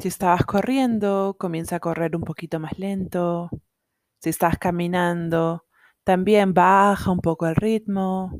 si 0.00 0.08
estabas 0.08 0.46
corriendo, 0.46 1.36
comienza 1.38 1.76
a 1.76 1.80
correr 1.80 2.16
un 2.16 2.22
poquito 2.22 2.58
más 2.58 2.78
lento. 2.78 3.50
Si 4.22 4.30
estás 4.30 4.58
caminando, 4.58 5.66
también 6.04 6.54
baja 6.54 7.10
un 7.10 7.20
poco 7.20 7.46
el 7.46 7.56
ritmo. 7.56 8.38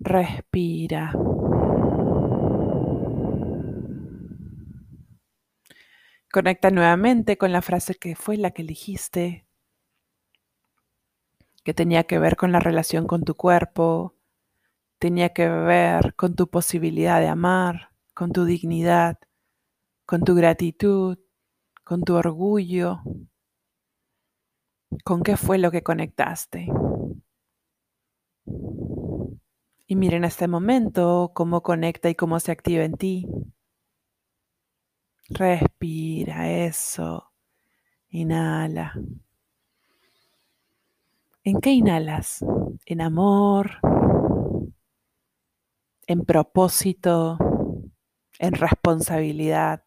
Respira. 0.00 1.12
Conecta 6.30 6.70
nuevamente 6.70 7.38
con 7.38 7.52
la 7.52 7.62
frase 7.62 7.94
que 7.94 8.14
fue 8.14 8.36
la 8.36 8.50
que 8.50 8.62
elegiste, 8.62 9.46
que 11.64 11.74
tenía 11.74 12.04
que 12.04 12.18
ver 12.18 12.36
con 12.36 12.52
la 12.52 12.60
relación 12.60 13.06
con 13.06 13.24
tu 13.24 13.34
cuerpo, 13.34 14.14
tenía 14.98 15.30
que 15.30 15.48
ver 15.48 16.14
con 16.14 16.34
tu 16.34 16.48
posibilidad 16.48 17.20
de 17.20 17.28
amar, 17.28 17.90
con 18.14 18.32
tu 18.32 18.44
dignidad, 18.44 19.18
con 20.06 20.22
tu 20.22 20.34
gratitud, 20.34 21.18
con 21.84 22.02
tu 22.02 22.14
orgullo, 22.14 23.00
con 25.04 25.22
qué 25.22 25.36
fue 25.36 25.58
lo 25.58 25.70
que 25.70 25.82
conectaste. 25.82 26.68
Y 29.86 29.96
miren 29.96 30.24
este 30.24 30.48
momento 30.48 31.32
cómo 31.34 31.62
conecta 31.62 32.10
y 32.10 32.14
cómo 32.14 32.40
se 32.40 32.52
activa 32.52 32.84
en 32.84 32.94
ti. 32.94 33.26
Respira 35.30 36.50
eso. 36.50 37.32
Inhala. 38.10 38.94
¿En 41.44 41.60
qué 41.60 41.70
inhalas? 41.70 42.44
En 42.84 43.00
amor, 43.00 43.78
en 46.06 46.24
propósito, 46.24 47.38
en 48.38 48.52
responsabilidad, 48.52 49.84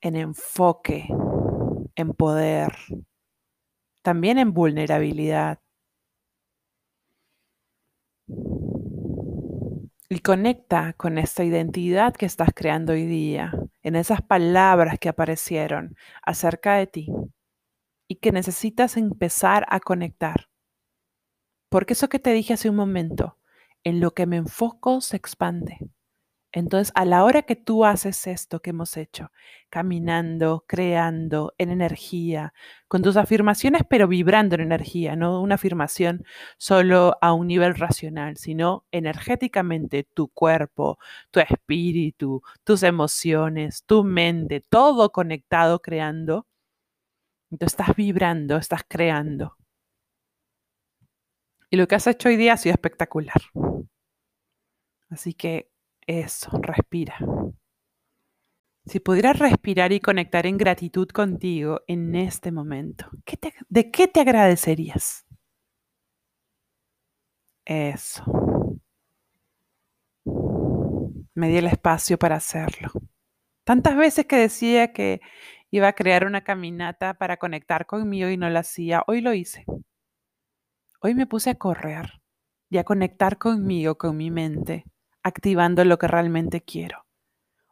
en 0.00 0.16
enfoque, 0.16 1.08
en 1.96 2.12
poder, 2.12 2.72
también 4.02 4.38
en 4.38 4.52
vulnerabilidad. 4.52 5.60
Y 10.08 10.20
conecta 10.20 10.92
con 10.94 11.16
esta 11.18 11.42
identidad 11.44 12.14
que 12.14 12.26
estás 12.26 12.50
creando 12.54 12.92
hoy 12.92 13.06
día, 13.06 13.52
en 13.82 13.96
esas 13.96 14.20
palabras 14.22 14.98
que 14.98 15.08
aparecieron 15.08 15.96
acerca 16.22 16.74
de 16.74 16.86
ti 16.86 17.08
y 18.08 18.16
que 18.16 18.32
necesitas 18.32 18.96
empezar 18.96 19.64
a 19.68 19.80
conectar. 19.80 20.48
Porque 21.70 21.94
eso 21.94 22.10
que 22.10 22.18
te 22.18 22.32
dije 22.32 22.52
hace 22.52 22.68
un 22.68 22.76
momento, 22.76 23.38
en 23.84 24.00
lo 24.00 24.12
que 24.12 24.26
me 24.26 24.36
enfoco 24.36 25.00
se 25.00 25.16
expande. 25.16 25.78
Entonces, 26.52 26.92
a 26.94 27.06
la 27.06 27.24
hora 27.24 27.42
que 27.42 27.56
tú 27.56 27.86
haces 27.86 28.26
esto 28.26 28.60
que 28.60 28.70
hemos 28.70 28.98
hecho, 28.98 29.32
caminando, 29.70 30.64
creando 30.68 31.54
en 31.56 31.70
energía, 31.70 32.52
con 32.88 33.00
tus 33.02 33.16
afirmaciones, 33.16 33.82
pero 33.88 34.06
vibrando 34.06 34.56
en 34.56 34.60
energía, 34.60 35.16
no 35.16 35.40
una 35.40 35.54
afirmación 35.54 36.24
solo 36.58 37.16
a 37.22 37.32
un 37.32 37.46
nivel 37.46 37.74
racional, 37.74 38.36
sino 38.36 38.84
energéticamente 38.92 40.04
tu 40.04 40.28
cuerpo, 40.28 40.98
tu 41.30 41.40
espíritu, 41.40 42.42
tus 42.64 42.82
emociones, 42.82 43.84
tu 43.86 44.04
mente, 44.04 44.60
todo 44.60 45.10
conectado, 45.10 45.80
creando. 45.80 46.46
Entonces 47.50 47.78
estás 47.78 47.96
vibrando, 47.96 48.56
estás 48.58 48.82
creando. 48.86 49.56
Y 51.70 51.76
lo 51.76 51.88
que 51.88 51.94
has 51.94 52.06
hecho 52.06 52.28
hoy 52.28 52.36
día 52.36 52.52
ha 52.52 52.56
sido 52.58 52.74
espectacular. 52.74 53.40
Así 55.08 55.32
que 55.34 55.71
eso, 56.06 56.50
respira. 56.60 57.16
Si 58.84 58.98
pudieras 58.98 59.38
respirar 59.38 59.92
y 59.92 60.00
conectar 60.00 60.46
en 60.46 60.58
gratitud 60.58 61.08
contigo 61.08 61.82
en 61.86 62.14
este 62.16 62.50
momento, 62.50 63.08
¿de 63.68 63.90
qué 63.90 64.08
te 64.08 64.20
agradecerías? 64.20 65.24
Eso. 67.64 68.24
Me 71.34 71.48
di 71.48 71.56
el 71.58 71.66
espacio 71.66 72.18
para 72.18 72.36
hacerlo. 72.36 72.90
Tantas 73.64 73.96
veces 73.96 74.26
que 74.26 74.36
decía 74.36 74.92
que 74.92 75.20
iba 75.70 75.88
a 75.88 75.92
crear 75.94 76.26
una 76.26 76.42
caminata 76.42 77.14
para 77.14 77.36
conectar 77.36 77.86
conmigo 77.86 78.28
y 78.28 78.36
no 78.36 78.50
lo 78.50 78.58
hacía, 78.58 79.04
hoy 79.06 79.20
lo 79.20 79.32
hice. 79.32 79.64
Hoy 81.00 81.14
me 81.14 81.26
puse 81.26 81.50
a 81.50 81.54
correr 81.54 82.20
y 82.68 82.78
a 82.78 82.84
conectar 82.84 83.38
conmigo, 83.38 83.96
con 83.96 84.16
mi 84.16 84.30
mente, 84.30 84.84
activando 85.22 85.84
lo 85.84 85.98
que 85.98 86.08
realmente 86.08 86.62
quiero. 86.62 87.04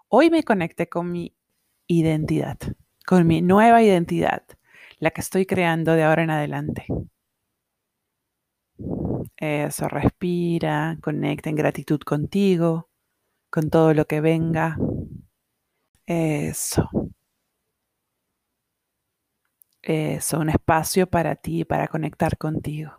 Hoy 0.08 0.30
me 0.30 0.44
conecté 0.44 0.88
con 0.88 1.10
mi 1.12 1.34
identidad, 1.86 2.58
con 3.06 3.26
mi 3.26 3.42
nueva 3.42 3.82
identidad, 3.82 4.44
la 4.98 5.10
que 5.10 5.20
estoy 5.20 5.46
creando 5.46 5.92
de 5.94 6.04
ahora 6.04 6.22
en 6.24 6.30
adelante. 6.30 6.86
Eso, 9.36 9.88
respira, 9.88 10.98
conecta 11.02 11.50
en 11.50 11.56
gratitud 11.56 12.00
contigo, 12.00 12.88
con 13.50 13.70
todo 13.70 13.94
lo 13.94 14.06
que 14.06 14.20
venga. 14.20 14.76
Eso. 16.06 16.90
Eso, 19.82 20.38
un 20.38 20.50
espacio 20.50 21.06
para 21.06 21.36
ti, 21.36 21.64
para 21.64 21.88
conectar 21.88 22.36
contigo. 22.38 22.94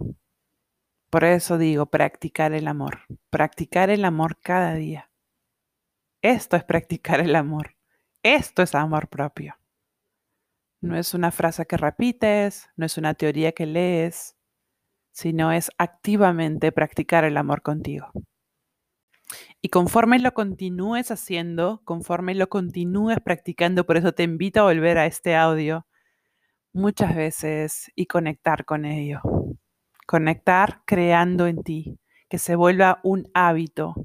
Por 1.11 1.25
eso 1.25 1.57
digo, 1.57 1.87
practicar 1.87 2.53
el 2.53 2.69
amor, 2.69 3.01
practicar 3.29 3.89
el 3.89 4.05
amor 4.05 4.39
cada 4.41 4.75
día. 4.75 5.11
Esto 6.21 6.55
es 6.55 6.63
practicar 6.63 7.19
el 7.19 7.35
amor. 7.35 7.75
Esto 8.23 8.61
es 8.61 8.73
amor 8.75 9.09
propio. 9.09 9.57
No 10.79 10.95
es 10.95 11.13
una 11.13 11.31
frase 11.31 11.65
que 11.65 11.75
repites, 11.75 12.69
no 12.77 12.85
es 12.85 12.97
una 12.97 13.13
teoría 13.13 13.51
que 13.51 13.65
lees, 13.65 14.37
sino 15.11 15.51
es 15.51 15.69
activamente 15.77 16.71
practicar 16.71 17.25
el 17.25 17.35
amor 17.35 17.61
contigo. 17.61 18.07
Y 19.61 19.67
conforme 19.67 20.17
lo 20.17 20.33
continúes 20.33 21.11
haciendo, 21.11 21.81
conforme 21.83 22.35
lo 22.35 22.47
continúes 22.47 23.19
practicando, 23.19 23.85
por 23.85 23.97
eso 23.97 24.13
te 24.13 24.23
invito 24.23 24.61
a 24.61 24.63
volver 24.63 24.97
a 24.97 25.07
este 25.07 25.35
audio 25.35 25.85
muchas 26.71 27.13
veces 27.17 27.91
y 27.95 28.05
conectar 28.05 28.63
con 28.63 28.85
ello 28.85 29.21
conectar 30.11 30.81
creando 30.83 31.47
en 31.47 31.63
ti, 31.63 31.97
que 32.27 32.37
se 32.37 32.57
vuelva 32.57 32.99
un 33.01 33.31
hábito. 33.33 33.95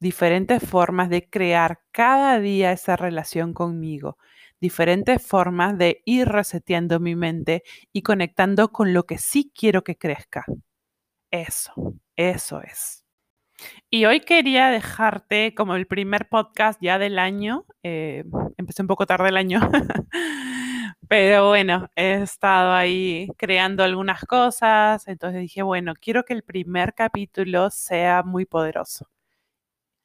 Diferentes 0.00 0.66
formas 0.66 1.10
de 1.10 1.28
crear 1.28 1.80
cada 1.92 2.40
día 2.40 2.72
esa 2.72 2.96
relación 2.96 3.52
conmigo, 3.52 4.16
diferentes 4.58 5.22
formas 5.22 5.76
de 5.76 6.00
ir 6.06 6.28
reseteando 6.28 6.98
mi 6.98 7.14
mente 7.14 7.62
y 7.92 8.00
conectando 8.00 8.72
con 8.72 8.94
lo 8.94 9.04
que 9.04 9.18
sí 9.18 9.52
quiero 9.54 9.84
que 9.84 9.98
crezca. 9.98 10.46
Eso, 11.30 11.74
eso 12.16 12.62
es. 12.62 13.04
Y 13.90 14.06
hoy 14.06 14.20
quería 14.20 14.68
dejarte 14.68 15.54
como 15.54 15.74
el 15.76 15.86
primer 15.86 16.30
podcast 16.30 16.80
ya 16.80 16.98
del 16.98 17.18
año, 17.18 17.66
eh, 17.82 18.24
empecé 18.56 18.80
un 18.80 18.88
poco 18.88 19.04
tarde 19.04 19.28
el 19.28 19.36
año, 19.36 19.60
Pero 21.08 21.48
bueno, 21.48 21.88
he 21.96 22.14
estado 22.22 22.72
ahí 22.72 23.28
creando 23.38 23.82
algunas 23.82 24.24
cosas, 24.26 25.08
entonces 25.08 25.40
dije, 25.40 25.62
bueno, 25.62 25.94
quiero 25.98 26.24
que 26.24 26.34
el 26.34 26.42
primer 26.42 26.94
capítulo 26.94 27.70
sea 27.70 28.22
muy 28.22 28.44
poderoso. 28.44 29.08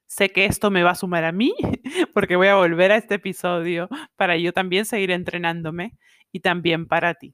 Sé 0.07 0.29
que 0.29 0.45
esto 0.45 0.71
me 0.71 0.83
va 0.83 0.91
a 0.91 0.95
sumar 0.95 1.25
a 1.25 1.31
mí, 1.31 1.53
porque 2.13 2.35
voy 2.37 2.47
a 2.47 2.55
volver 2.55 2.91
a 2.91 2.97
este 2.97 3.15
episodio 3.15 3.89
para 4.15 4.37
yo 4.37 4.53
también 4.53 4.85
seguir 4.85 5.11
entrenándome 5.11 5.97
y 6.31 6.39
también 6.39 6.87
para 6.87 7.15
ti. 7.15 7.31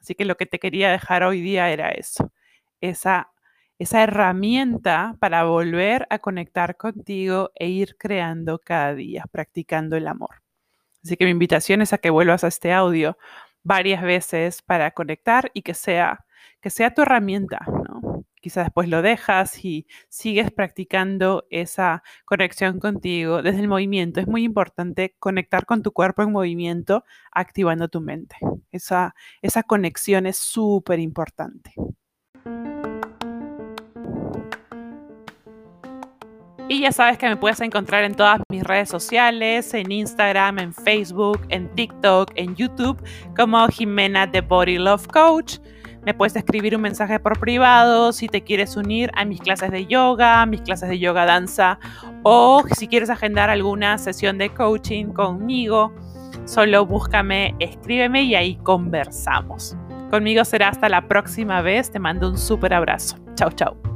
Así 0.00 0.14
que 0.14 0.24
lo 0.24 0.36
que 0.36 0.46
te 0.46 0.58
quería 0.58 0.90
dejar 0.90 1.22
hoy 1.22 1.40
día 1.40 1.70
era 1.70 1.90
eso, 1.90 2.32
esa, 2.80 3.30
esa 3.78 4.02
herramienta 4.02 5.16
para 5.20 5.44
volver 5.44 6.06
a 6.10 6.18
conectar 6.18 6.76
contigo 6.76 7.52
e 7.54 7.68
ir 7.68 7.96
creando 7.96 8.58
cada 8.58 8.94
día, 8.94 9.24
practicando 9.30 9.96
el 9.96 10.08
amor. 10.08 10.45
Así 11.02 11.16
que 11.16 11.24
mi 11.24 11.30
invitación 11.30 11.82
es 11.82 11.92
a 11.92 11.98
que 11.98 12.10
vuelvas 12.10 12.44
a 12.44 12.48
este 12.48 12.72
audio 12.72 13.16
varias 13.62 14.02
veces 14.02 14.62
para 14.62 14.92
conectar 14.92 15.50
y 15.52 15.62
que 15.62 15.74
sea, 15.74 16.24
que 16.60 16.70
sea 16.70 16.94
tu 16.94 17.02
herramienta, 17.02 17.60
¿no? 17.66 18.24
Quizás 18.40 18.66
después 18.66 18.88
lo 18.88 19.02
dejas 19.02 19.64
y 19.64 19.88
sigues 20.08 20.52
practicando 20.52 21.46
esa 21.50 22.04
conexión 22.24 22.78
contigo 22.78 23.42
desde 23.42 23.58
el 23.58 23.66
movimiento. 23.66 24.20
Es 24.20 24.28
muy 24.28 24.44
importante 24.44 25.16
conectar 25.18 25.66
con 25.66 25.82
tu 25.82 25.90
cuerpo 25.92 26.22
en 26.22 26.30
movimiento, 26.30 27.04
activando 27.32 27.88
tu 27.88 28.00
mente. 28.00 28.36
Esa, 28.70 29.16
esa 29.42 29.64
conexión 29.64 30.26
es 30.26 30.36
súper 30.36 31.00
importante. 31.00 31.74
Y 36.76 36.80
ya 36.80 36.92
sabes 36.92 37.16
que 37.16 37.26
me 37.26 37.38
puedes 37.38 37.58
encontrar 37.62 38.04
en 38.04 38.14
todas 38.14 38.38
mis 38.50 38.62
redes 38.62 38.90
sociales, 38.90 39.72
en 39.72 39.90
Instagram, 39.90 40.58
en 40.58 40.74
Facebook, 40.74 41.40
en 41.48 41.74
TikTok, 41.74 42.32
en 42.34 42.54
YouTube, 42.54 43.02
como 43.34 43.66
Jimena 43.68 44.30
The 44.30 44.42
Body 44.42 44.76
Love 44.76 45.06
Coach. 45.06 45.56
Me 46.04 46.12
puedes 46.12 46.36
escribir 46.36 46.76
un 46.76 46.82
mensaje 46.82 47.18
por 47.18 47.40
privado 47.40 48.12
si 48.12 48.28
te 48.28 48.44
quieres 48.44 48.76
unir 48.76 49.10
a 49.14 49.24
mis 49.24 49.40
clases 49.40 49.70
de 49.70 49.86
yoga, 49.86 50.44
mis 50.44 50.60
clases 50.60 50.90
de 50.90 50.98
yoga 50.98 51.24
danza 51.24 51.78
o 52.24 52.62
si 52.76 52.88
quieres 52.88 53.08
agendar 53.08 53.48
alguna 53.48 53.96
sesión 53.96 54.36
de 54.36 54.50
coaching 54.50 55.06
conmigo. 55.14 55.94
Solo 56.44 56.84
búscame, 56.84 57.54
escríbeme 57.58 58.24
y 58.24 58.34
ahí 58.34 58.56
conversamos. 58.56 59.74
Conmigo 60.10 60.44
será 60.44 60.68
hasta 60.68 60.90
la 60.90 61.08
próxima 61.08 61.62
vez. 61.62 61.90
Te 61.90 61.98
mando 61.98 62.28
un 62.28 62.36
súper 62.36 62.74
abrazo. 62.74 63.16
Chau, 63.34 63.50
chau. 63.52 63.95